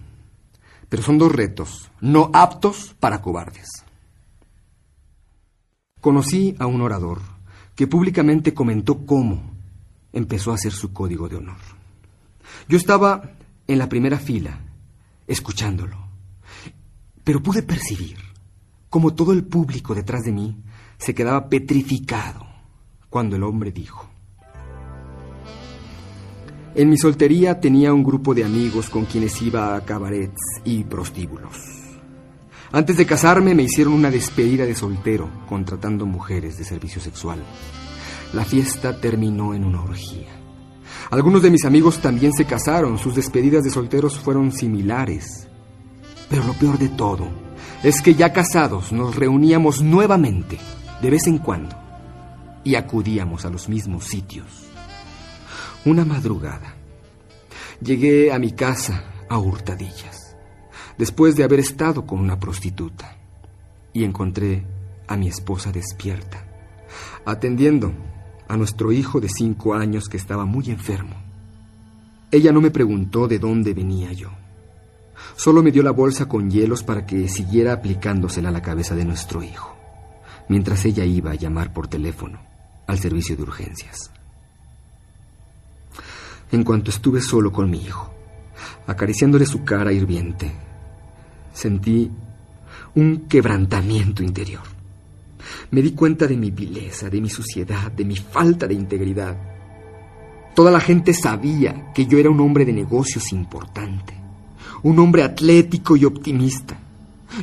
pero 0.89 1.03
son 1.03 1.19
dos 1.19 1.33
retos 1.33 1.91
no 2.01 2.31
aptos 2.33 2.95
para 3.01 3.21
cobardes. 3.21 3.69
Conocí 6.01 6.55
a 6.59 6.67
un 6.67 6.81
orador 6.81 7.21
que 7.75 7.87
públicamente 7.87 8.55
comentó 8.55 9.05
cómo 9.05 9.43
empezó 10.13 10.53
a 10.53 10.55
hacer 10.55 10.73
su 10.73 10.93
código 10.93 11.29
de 11.29 11.37
honor. 11.37 11.59
Yo 12.69 12.77
estaba 12.77 13.33
en 13.67 13.79
la 13.79 13.89
primera 13.89 14.19
fila, 14.19 14.61
escuchándolo, 15.27 15.99
pero 17.25 17.43
pude 17.43 17.63
percibir 17.63 18.19
cómo 18.89 19.15
todo 19.15 19.33
el 19.33 19.45
público 19.45 19.95
detrás 19.95 20.23
de 20.23 20.33
mí 20.33 20.57
se 20.99 21.15
quedaba 21.15 21.49
petrificado 21.49 22.47
cuando 23.11 23.37
el 23.37 23.43
hombre 23.43 23.73
dijo, 23.73 24.09
en 26.77 26.91
mi 26.91 26.99
soltería 26.99 27.59
tenía 27.59 27.95
un 27.95 28.05
grupo 28.05 28.35
de 28.35 28.45
amigos 28.45 28.91
con 28.91 29.07
quienes 29.07 29.41
iba 29.41 29.75
a 29.75 29.81
cabarets 29.81 30.61
y 30.63 30.85
prostíbulos. 30.85 31.57
Antes 32.71 32.99
de 32.99 33.07
casarme 33.07 33.55
me 33.55 33.63
hicieron 33.63 33.95
una 33.95 34.11
despedida 34.11 34.67
de 34.67 34.75
soltero, 34.75 35.31
contratando 35.49 36.05
mujeres 36.05 36.59
de 36.59 36.65
servicio 36.65 37.01
sexual. 37.01 37.39
La 38.35 38.45
fiesta 38.45 39.01
terminó 39.01 39.55
en 39.55 39.65
una 39.65 39.83
orgía. 39.83 40.29
Algunos 41.11 41.41
de 41.41 41.51
mis 41.51 41.65
amigos 41.65 42.01
también 42.01 42.35
se 42.35 42.45
casaron, 42.45 42.99
sus 42.99 43.15
despedidas 43.15 43.65
de 43.65 43.71
solteros 43.71 44.19
fueron 44.19 44.53
similares. 44.53 45.49
Pero 46.29 46.45
lo 46.45 46.53
peor 46.53 46.79
de 46.79 46.91
todo 46.91 47.27
es 47.83 48.03
que 48.03 48.15
ya 48.15 48.35
casados 48.35 48.93
nos 48.93 49.17
reuníamos 49.17 49.81
nuevamente, 49.81 50.59
de 51.01 51.09
vez 51.09 51.27
en 51.27 51.39
cuando, 51.39 51.75
y 52.65 52.75
acudíamos 52.75 53.47
a 53.47 53.51
los 53.51 53.67
mismos 53.71 54.05
sitios. 54.05 54.66
Una 55.87 56.05
madrugada 56.05 56.75
llegué 57.81 58.33
a 58.33 58.41
mi 58.41 58.51
casa 58.51 59.05
a 59.29 59.39
hurtadillas, 59.39 60.37
después 60.99 61.37
de 61.37 61.45
haber 61.45 61.61
estado 61.61 62.05
con 62.05 62.19
una 62.19 62.41
prostituta, 62.41 63.17
y 63.93 64.03
encontré 64.03 64.65
a 65.07 65.17
mi 65.17 65.29
esposa 65.29 65.71
despierta, 65.71 66.45
atendiendo 67.25 67.93
a 68.49 68.57
nuestro 68.57 68.91
hijo 68.91 69.21
de 69.21 69.29
cinco 69.29 69.75
años 69.75 70.09
que 70.09 70.17
estaba 70.17 70.45
muy 70.45 70.71
enfermo. 70.71 71.15
Ella 72.33 72.51
no 72.51 72.61
me 72.61 72.73
preguntó 72.73 73.29
de 73.29 73.39
dónde 73.39 73.73
venía 73.73 74.13
yo. 74.13 74.31
Solo 75.37 75.63
me 75.63 75.71
dio 75.71 75.85
la 75.85 75.93
bolsa 75.93 76.27
con 76.27 76.51
hielos 76.51 76.83
para 76.83 77.07
que 77.07 77.29
siguiera 77.29 77.75
aplicándosela 77.75 78.49
a 78.49 78.53
la 78.53 78.61
cabeza 78.61 78.97
de 78.97 79.05
nuestro 79.05 79.41
hijo, 79.45 79.77
mientras 80.49 80.85
ella 80.85 81.05
iba 81.05 81.31
a 81.31 81.37
llamar 81.37 81.73
por 81.73 81.87
teléfono 81.87 82.41
al 82.89 82.99
servicio 82.99 83.37
de 83.37 83.45
urgencias 83.45 84.11
en 86.53 86.65
cuanto 86.65 86.91
estuve 86.91 87.21
solo 87.21 87.53
con 87.53 87.71
mi 87.71 87.83
hijo, 87.83 88.13
acariciándole 88.87 89.47
su 89.47 89.65
cara 89.65 89.93
hirviente. 89.93 90.53
Sentí 91.53 92.11
un 92.95 93.27
quebrantamiento 93.29 94.23
interior. 94.23 94.63
Me 95.71 95.83
di 95.83 95.93
cuenta 95.93 96.27
de 96.27 96.37
mi 96.37 96.51
vileza, 96.51 97.11
de 97.11 97.21
mi 97.21 97.29
suciedad, 97.29 97.91
de 97.93 98.05
mi 98.05 98.17
falta 98.17 98.67
de 98.67 98.75
integridad. 98.75 99.37
Toda 100.55 100.71
la 100.71 100.81
gente 100.81 101.13
sabía 101.13 101.93
que 101.93 102.07
yo 102.07 102.19
era 102.19 102.31
un 102.31 102.41
hombre 102.41 102.65
de 102.65 102.73
negocios 102.73 103.33
importante, 103.33 104.15
un 104.83 104.99
hombre 104.99 105.23
atlético 105.23 105.97
y 105.97 106.05
optimista. 106.05 106.79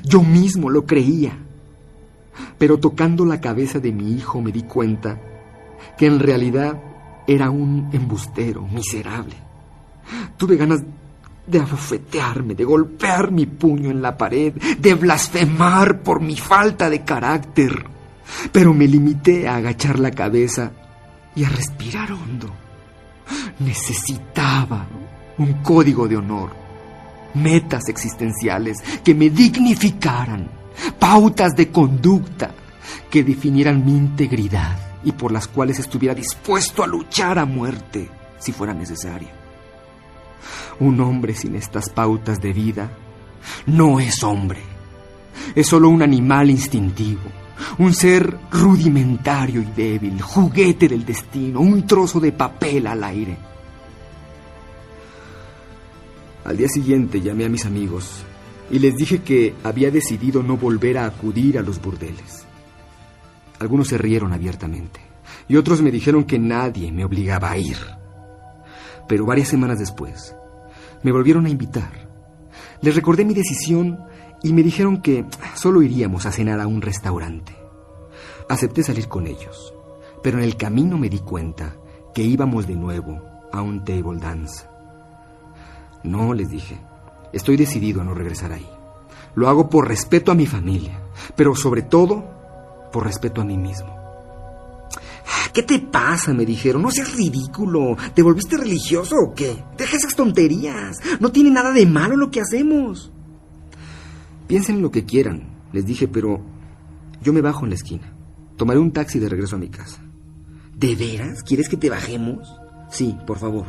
Yo 0.04 0.24
mismo 0.24 0.70
lo 0.70 0.86
creía. 0.86 1.38
Pero 2.58 2.80
tocando 2.80 3.26
la 3.26 3.40
cabeza 3.40 3.80
de 3.80 3.92
mi 3.92 4.14
hijo 4.14 4.42
me 4.42 4.52
di 4.52 4.64
cuenta 4.64 5.22
que 5.98 6.08
en 6.08 6.20
realidad 6.20 6.82
era 7.28 7.50
un 7.50 7.90
embustero 7.92 8.68
miserable. 8.68 9.36
Tuve 10.38 10.58
ganas 10.58 10.82
de 11.46 11.60
abofetearme, 11.60 12.56
de 12.56 12.64
golpear 12.64 13.32
mi 13.32 13.46
puño 13.46 13.92
en 13.92 14.02
la 14.02 14.18
pared, 14.18 14.54
de 14.54 14.94
blasfemar 14.94 16.02
por 16.02 16.22
mi 16.22 16.36
falta 16.36 16.90
de 16.90 17.04
carácter. 17.04 17.86
Pero 18.52 18.74
me 18.74 18.88
limité 18.88 19.48
a 19.48 19.58
agachar 19.58 20.00
la 20.00 20.12
cabeza 20.12 20.72
y 21.36 21.44
a 21.44 21.50
respirar 21.50 22.12
hondo. 22.12 22.50
Necesitaba 23.60 24.88
un 25.38 25.54
código 25.64 26.08
de 26.08 26.18
honor, 26.18 26.52
metas 27.36 27.88
existenciales 27.88 28.78
que 29.04 29.16
me 29.16 29.30
dignificaran, 29.30 30.50
pautas 31.00 31.56
de 31.56 31.70
conducta 31.70 32.52
que 33.10 33.24
definieran 33.24 33.86
mi 33.86 33.96
integridad 33.96 34.93
y 35.04 35.12
por 35.12 35.32
las 35.32 35.48
cuales 35.48 35.80
estuviera 35.80 36.16
dispuesto 36.16 36.84
a 36.84 36.88
luchar 36.88 37.40
a 37.40 37.46
muerte 37.46 38.10
si 38.40 38.52
fuera 38.52 38.74
necesario. 38.74 39.30
Un 40.80 41.00
hombre 41.02 41.36
sin 41.36 41.56
estas 41.56 41.90
pautas 41.90 42.42
de 42.42 42.54
vida 42.54 42.92
no 43.66 44.00
es 44.00 44.24
hombre. 44.24 44.62
Es 45.56 45.68
solo 45.68 45.90
un 45.90 46.02
animal 46.02 46.50
instintivo, 46.50 47.22
un 47.78 47.94
ser 47.94 48.38
rudimentario 48.52 49.62
y 49.62 49.66
débil, 49.66 50.22
juguete 50.22 50.88
del 50.88 51.06
destino, 51.06 51.60
un 51.60 51.86
trozo 51.86 52.20
de 52.20 52.32
papel 52.32 52.88
al 52.88 53.04
aire. 53.04 53.38
Al 56.46 56.58
día 56.58 56.68
siguiente 56.68 57.22
llamé 57.22 57.46
a 57.46 57.50
mis 57.50 57.66
amigos 57.66 58.24
y 58.70 58.80
les 58.80 58.96
dije 58.96 59.22
que 59.22 59.56
había 59.64 59.92
decidido 59.92 60.44
no 60.44 60.58
volver 60.58 60.98
a 60.98 61.06
acudir 61.06 61.58
a 61.58 61.62
los 61.62 61.82
burdeles. 61.82 62.43
Algunos 63.60 63.88
se 63.88 63.98
rieron 63.98 64.34
abiertamente 64.34 65.00
y 65.48 65.56
otros 65.56 65.82
me 65.82 65.92
dijeron 65.92 66.24
que 66.24 66.40
nadie 66.40 66.92
me 66.92 67.06
obligaba 67.06 67.52
a 67.52 67.58
ir. 67.58 67.78
Pero 69.08 69.26
varias 69.26 69.50
semanas 69.50 69.80
después, 69.80 70.36
me 71.04 71.12
volvieron 71.12 71.46
a 71.46 71.50
invitar. 71.50 72.10
Les 72.82 72.96
recordé 72.96 73.26
mi 73.26 73.34
decisión 73.34 74.00
y 74.42 74.54
me 74.54 74.64
dijeron 74.64 75.02
que 75.02 75.26
solo 75.56 75.82
iríamos 75.82 76.26
a 76.26 76.32
cenar 76.32 76.60
a 76.60 76.68
un 76.68 76.82
restaurante. 76.82 77.56
Acepté 78.50 78.84
salir 78.84 79.08
con 79.08 79.28
ellos, 79.28 79.74
pero 80.22 80.38
en 80.38 80.44
el 80.44 80.58
camino 80.58 80.98
me 80.98 81.10
di 81.10 81.20
cuenta 81.20 81.76
que 82.14 82.24
íbamos 82.24 82.68
de 82.68 82.76
nuevo 82.76 83.22
a 83.52 83.62
un 83.62 83.84
table 83.84 84.20
dance. 84.20 84.66
No, 86.04 86.34
les 86.34 86.50
dije, 86.50 86.80
estoy 87.32 87.56
decidido 87.56 88.02
a 88.02 88.04
no 88.04 88.14
regresar 88.14 88.52
ahí. 88.52 88.68
Lo 89.36 89.50
hago 89.50 89.70
por 89.70 89.88
respeto 89.88 90.32
a 90.32 90.36
mi 90.36 90.46
familia, 90.46 91.02
pero 91.36 91.56
sobre 91.56 91.82
todo 91.82 92.33
por 92.94 93.04
respeto 93.04 93.42
a 93.42 93.46
mí 93.46 93.58
mismo. 93.58 94.04
¿Qué 95.54 95.62
te 95.62 95.80
pasa? 95.80 96.34
me 96.34 96.46
dijeron. 96.46 96.82
No 96.82 96.90
seas 96.90 97.16
ridículo. 97.16 97.96
¿Te 98.16 98.24
volviste 98.24 98.58
religioso 98.58 99.16
o 99.16 99.34
qué? 99.36 99.64
Deja 99.78 99.98
esas 99.98 100.16
tonterías. 100.16 100.98
No 101.20 101.32
tiene 101.32 101.52
nada 101.52 101.72
de 101.72 101.86
malo 101.86 102.16
lo 102.16 102.32
que 102.32 102.42
hacemos. 102.42 103.12
Piensen 104.48 104.82
lo 104.82 104.92
que 104.92 105.06
quieran, 105.06 105.50
les 105.72 105.86
dije, 105.86 106.08
pero 106.08 106.42
yo 107.22 107.34
me 107.34 107.42
bajo 107.42 107.66
en 107.66 107.70
la 107.70 107.76
esquina. 107.76 108.14
Tomaré 108.58 108.80
un 108.80 108.92
taxi 108.92 109.20
de 109.20 109.30
regreso 109.30 109.56
a 109.56 109.60
mi 109.60 109.70
casa. 109.70 110.02
¿De 110.76 110.96
veras? 110.96 111.44
¿Quieres 111.44 111.70
que 111.70 111.78
te 111.78 111.90
bajemos? 111.90 112.56
Sí, 112.90 113.16
por 113.26 113.38
favor. 113.38 113.66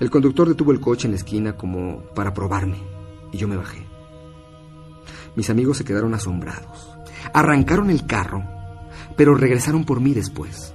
El 0.00 0.10
conductor 0.10 0.48
detuvo 0.48 0.72
el 0.72 0.80
coche 0.80 1.06
en 1.06 1.12
la 1.12 1.18
esquina 1.18 1.56
como 1.56 2.02
para 2.14 2.34
probarme 2.34 2.78
y 3.32 3.38
yo 3.38 3.46
me 3.48 3.56
bajé. 3.56 3.86
Mis 5.36 5.48
amigos 5.50 5.76
se 5.76 5.84
quedaron 5.84 6.14
asombrados. 6.14 6.91
Arrancaron 7.32 7.90
el 7.90 8.06
carro, 8.06 8.44
pero 9.16 9.34
regresaron 9.34 9.84
por 9.84 10.00
mí 10.00 10.12
después. 10.14 10.74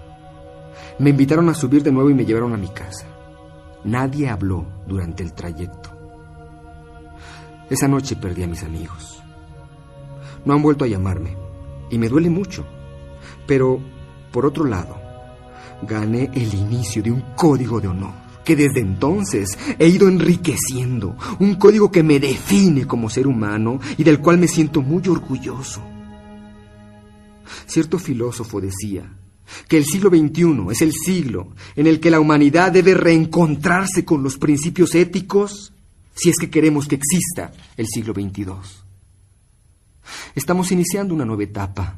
Me 1.00 1.12
invitaron 1.12 1.50
a 1.50 1.54
subir 1.54 1.84
de 1.84 1.92
nuevo 1.92 2.10
y 2.10 2.14
me 2.14 2.26
llevaron 2.26 2.54
a 2.54 2.58
mi 2.58 2.70
casa. 2.70 3.06
Nadie 3.84 4.30
habló 4.30 4.66
durante 4.88 5.24
el 5.24 5.34
trayecto. 5.34 5.92
Esa 7.70 7.88
noche 7.88 8.16
perdí 8.16 8.44
a 8.44 8.48
mis 8.48 8.64
amigos. 8.64 9.22
No 10.46 10.54
han 10.54 10.62
vuelto 10.62 10.86
a 10.86 10.88
llamarme 10.88 11.36
y 11.90 11.98
me 11.98 12.10
duele 12.10 12.30
mucho. 12.30 12.66
Pero, 13.46 13.80
por 14.32 14.46
otro 14.46 14.66
lado, 14.66 14.98
gané 15.84 16.30
el 16.34 16.54
inicio 16.54 17.04
de 17.04 17.12
un 17.12 17.22
código 17.36 17.80
de 17.80 17.88
honor 17.88 18.28
que 18.48 18.56
desde 18.56 18.80
entonces 18.80 19.60
he 19.78 19.90
ido 19.90 20.08
enriqueciendo, 20.08 21.18
un 21.40 21.56
código 21.56 21.92
que 21.92 22.02
me 22.02 22.18
define 22.18 22.88
como 22.88 23.10
ser 23.10 23.28
humano 23.28 23.82
y 23.98 24.06
del 24.06 24.20
cual 24.20 24.38
me 24.38 24.48
siento 24.48 24.82
muy 24.82 25.06
orgulloso. 25.10 25.82
Cierto 27.66 28.00
filósofo 28.00 28.62
decía 28.62 29.12
que 29.68 29.78
el 29.78 29.86
siglo 29.86 30.10
XXI 30.10 30.68
es 30.72 30.82
el 30.82 30.92
siglo 30.94 31.54
en 31.76 31.88
el 31.88 32.00
que 32.00 32.12
la 32.12 32.20
humanidad 32.20 32.72
debe 32.72 32.94
reencontrarse 32.94 34.04
con 34.04 34.24
los 34.24 34.38
principios 34.38 34.94
éticos 34.96 35.74
si 36.16 36.30
es 36.30 36.38
que 36.38 36.50
queremos 36.50 36.88
que 36.88 36.96
exista 36.96 37.54
el 37.78 37.88
siglo 37.88 38.14
XXII. 38.14 38.46
Estamos 40.36 40.72
iniciando 40.72 41.14
una 41.14 41.26
nueva 41.26 41.44
etapa 41.44 41.98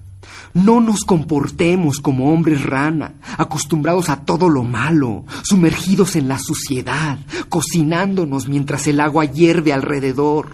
no 0.53 0.81
nos 0.81 1.03
comportemos 1.03 1.99
como 1.99 2.33
hombres 2.33 2.63
rana, 2.63 3.13
acostumbrados 3.37 4.09
a 4.09 4.23
todo 4.25 4.49
lo 4.49 4.63
malo, 4.63 5.25
sumergidos 5.43 6.15
en 6.15 6.27
la 6.27 6.39
suciedad, 6.39 7.19
cocinándonos 7.49 8.47
mientras 8.47 8.87
el 8.87 8.99
agua 8.99 9.25
hierve 9.25 9.73
alrededor. 9.73 10.49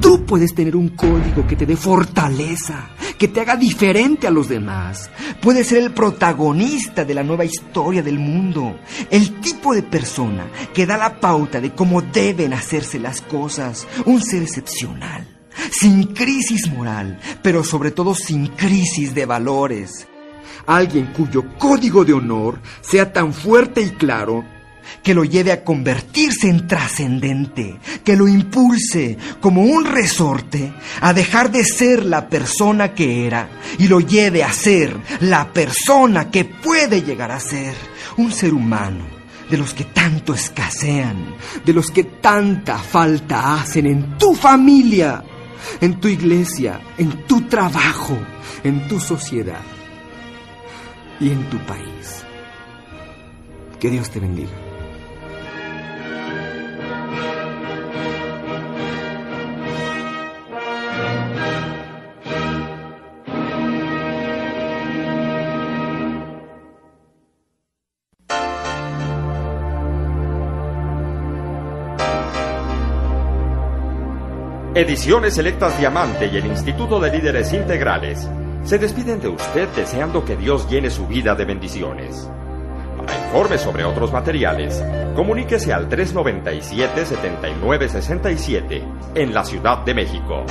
Tú 0.00 0.24
puedes 0.24 0.54
tener 0.54 0.76
un 0.76 0.90
código 0.90 1.46
que 1.46 1.56
te 1.56 1.66
dé 1.66 1.76
fortaleza, 1.76 2.90
que 3.18 3.28
te 3.28 3.40
haga 3.40 3.56
diferente 3.56 4.26
a 4.26 4.30
los 4.30 4.48
demás. 4.48 5.10
Puedes 5.40 5.68
ser 5.68 5.82
el 5.82 5.92
protagonista 5.92 7.04
de 7.04 7.14
la 7.14 7.22
nueva 7.22 7.44
historia 7.44 8.02
del 8.02 8.18
mundo, 8.18 8.78
el 9.10 9.40
tipo 9.40 9.74
de 9.74 9.82
persona 9.82 10.46
que 10.72 10.86
da 10.86 10.96
la 10.96 11.20
pauta 11.20 11.60
de 11.60 11.72
cómo 11.72 12.02
deben 12.02 12.52
hacerse 12.52 12.98
las 12.98 13.20
cosas, 13.20 13.86
un 14.06 14.22
ser 14.22 14.42
excepcional 14.42 15.33
sin 15.70 16.14
crisis 16.14 16.70
moral, 16.70 17.18
pero 17.42 17.64
sobre 17.64 17.90
todo 17.90 18.14
sin 18.14 18.48
crisis 18.48 19.14
de 19.14 19.26
valores. 19.26 20.06
Alguien 20.66 21.12
cuyo 21.12 21.44
código 21.58 22.04
de 22.04 22.14
honor 22.14 22.60
sea 22.80 23.12
tan 23.12 23.32
fuerte 23.32 23.82
y 23.82 23.90
claro 23.90 24.44
que 25.02 25.14
lo 25.14 25.24
lleve 25.24 25.52
a 25.52 25.64
convertirse 25.64 26.48
en 26.48 26.66
trascendente, 26.66 27.78
que 28.04 28.16
lo 28.16 28.28
impulse 28.28 29.18
como 29.40 29.62
un 29.62 29.84
resorte 29.84 30.72
a 31.00 31.12
dejar 31.12 31.50
de 31.50 31.64
ser 31.64 32.04
la 32.04 32.28
persona 32.28 32.94
que 32.94 33.26
era 33.26 33.48
y 33.78 33.88
lo 33.88 34.00
lleve 34.00 34.42
a 34.42 34.52
ser 34.52 34.96
la 35.20 35.52
persona 35.52 36.30
que 36.30 36.44
puede 36.44 37.02
llegar 37.02 37.30
a 37.30 37.40
ser, 37.40 37.74
un 38.16 38.32
ser 38.32 38.54
humano 38.54 39.04
de 39.50 39.58
los 39.58 39.74
que 39.74 39.84
tanto 39.84 40.34
escasean, 40.34 41.36
de 41.64 41.72
los 41.72 41.90
que 41.90 42.04
tanta 42.04 42.78
falta 42.78 43.54
hacen 43.54 43.86
en 43.86 44.18
tu 44.18 44.34
familia 44.34 45.22
en 45.80 46.00
tu 46.00 46.08
iglesia, 46.08 46.80
en 46.98 47.26
tu 47.26 47.42
trabajo, 47.42 48.18
en 48.62 48.88
tu 48.88 49.00
sociedad 49.00 49.62
y 51.20 51.30
en 51.30 51.48
tu 51.50 51.58
país. 51.58 52.24
Que 53.78 53.90
Dios 53.90 54.10
te 54.10 54.20
bendiga. 54.20 54.63
Ediciones 74.76 75.34
Selectas 75.34 75.78
Diamante 75.78 76.26
y 76.26 76.36
el 76.36 76.46
Instituto 76.46 76.98
de 76.98 77.12
Líderes 77.12 77.52
Integrales 77.52 78.28
se 78.64 78.76
despiden 78.76 79.20
de 79.20 79.28
usted 79.28 79.68
deseando 79.68 80.24
que 80.24 80.34
Dios 80.34 80.68
llene 80.68 80.90
su 80.90 81.06
vida 81.06 81.36
de 81.36 81.44
bendiciones. 81.44 82.28
Para 82.96 83.24
informes 83.24 83.60
sobre 83.60 83.84
otros 83.84 84.12
materiales, 84.12 84.84
comuníquese 85.14 85.72
al 85.72 85.88
397-7967 85.88 88.82
en 89.14 89.32
la 89.32 89.44
Ciudad 89.44 89.84
de 89.84 89.94
México. 89.94 90.44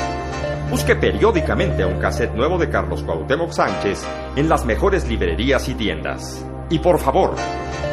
Busque 0.70 0.96
periódicamente 0.96 1.84
un 1.84 2.00
cassette 2.00 2.34
nuevo 2.34 2.58
de 2.58 2.70
Carlos 2.70 3.04
Cuauhtémoc 3.04 3.52
Sánchez 3.52 4.08
en 4.38 4.48
las 4.48 4.64
mejores 4.64 5.06
librerías 5.06 5.68
y 5.68 5.74
tiendas. 5.74 6.46
Y 6.70 6.80
por 6.80 7.00
favor, 7.00 7.36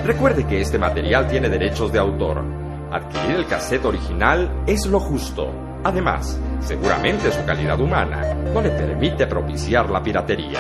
recuerde 0.05 0.47
que 0.47 0.61
este 0.61 0.78
material 0.78 1.26
tiene 1.26 1.49
derechos 1.49 1.91
de 1.91 1.99
autor. 1.99 2.45
Adquirir 2.93 3.35
el 3.35 3.47
cassette 3.47 3.85
original 3.85 4.62
es 4.68 4.87
lo 4.87 5.01
justo. 5.01 5.70
Además, 5.83 6.39
seguramente 6.61 7.33
su 7.33 7.45
calidad 7.47 7.81
humana 7.81 8.35
no 8.53 8.61
le 8.61 8.70
permite 8.70 9.26
propiciar 9.26 9.89
la 9.89 10.03
piratería. 10.03 10.59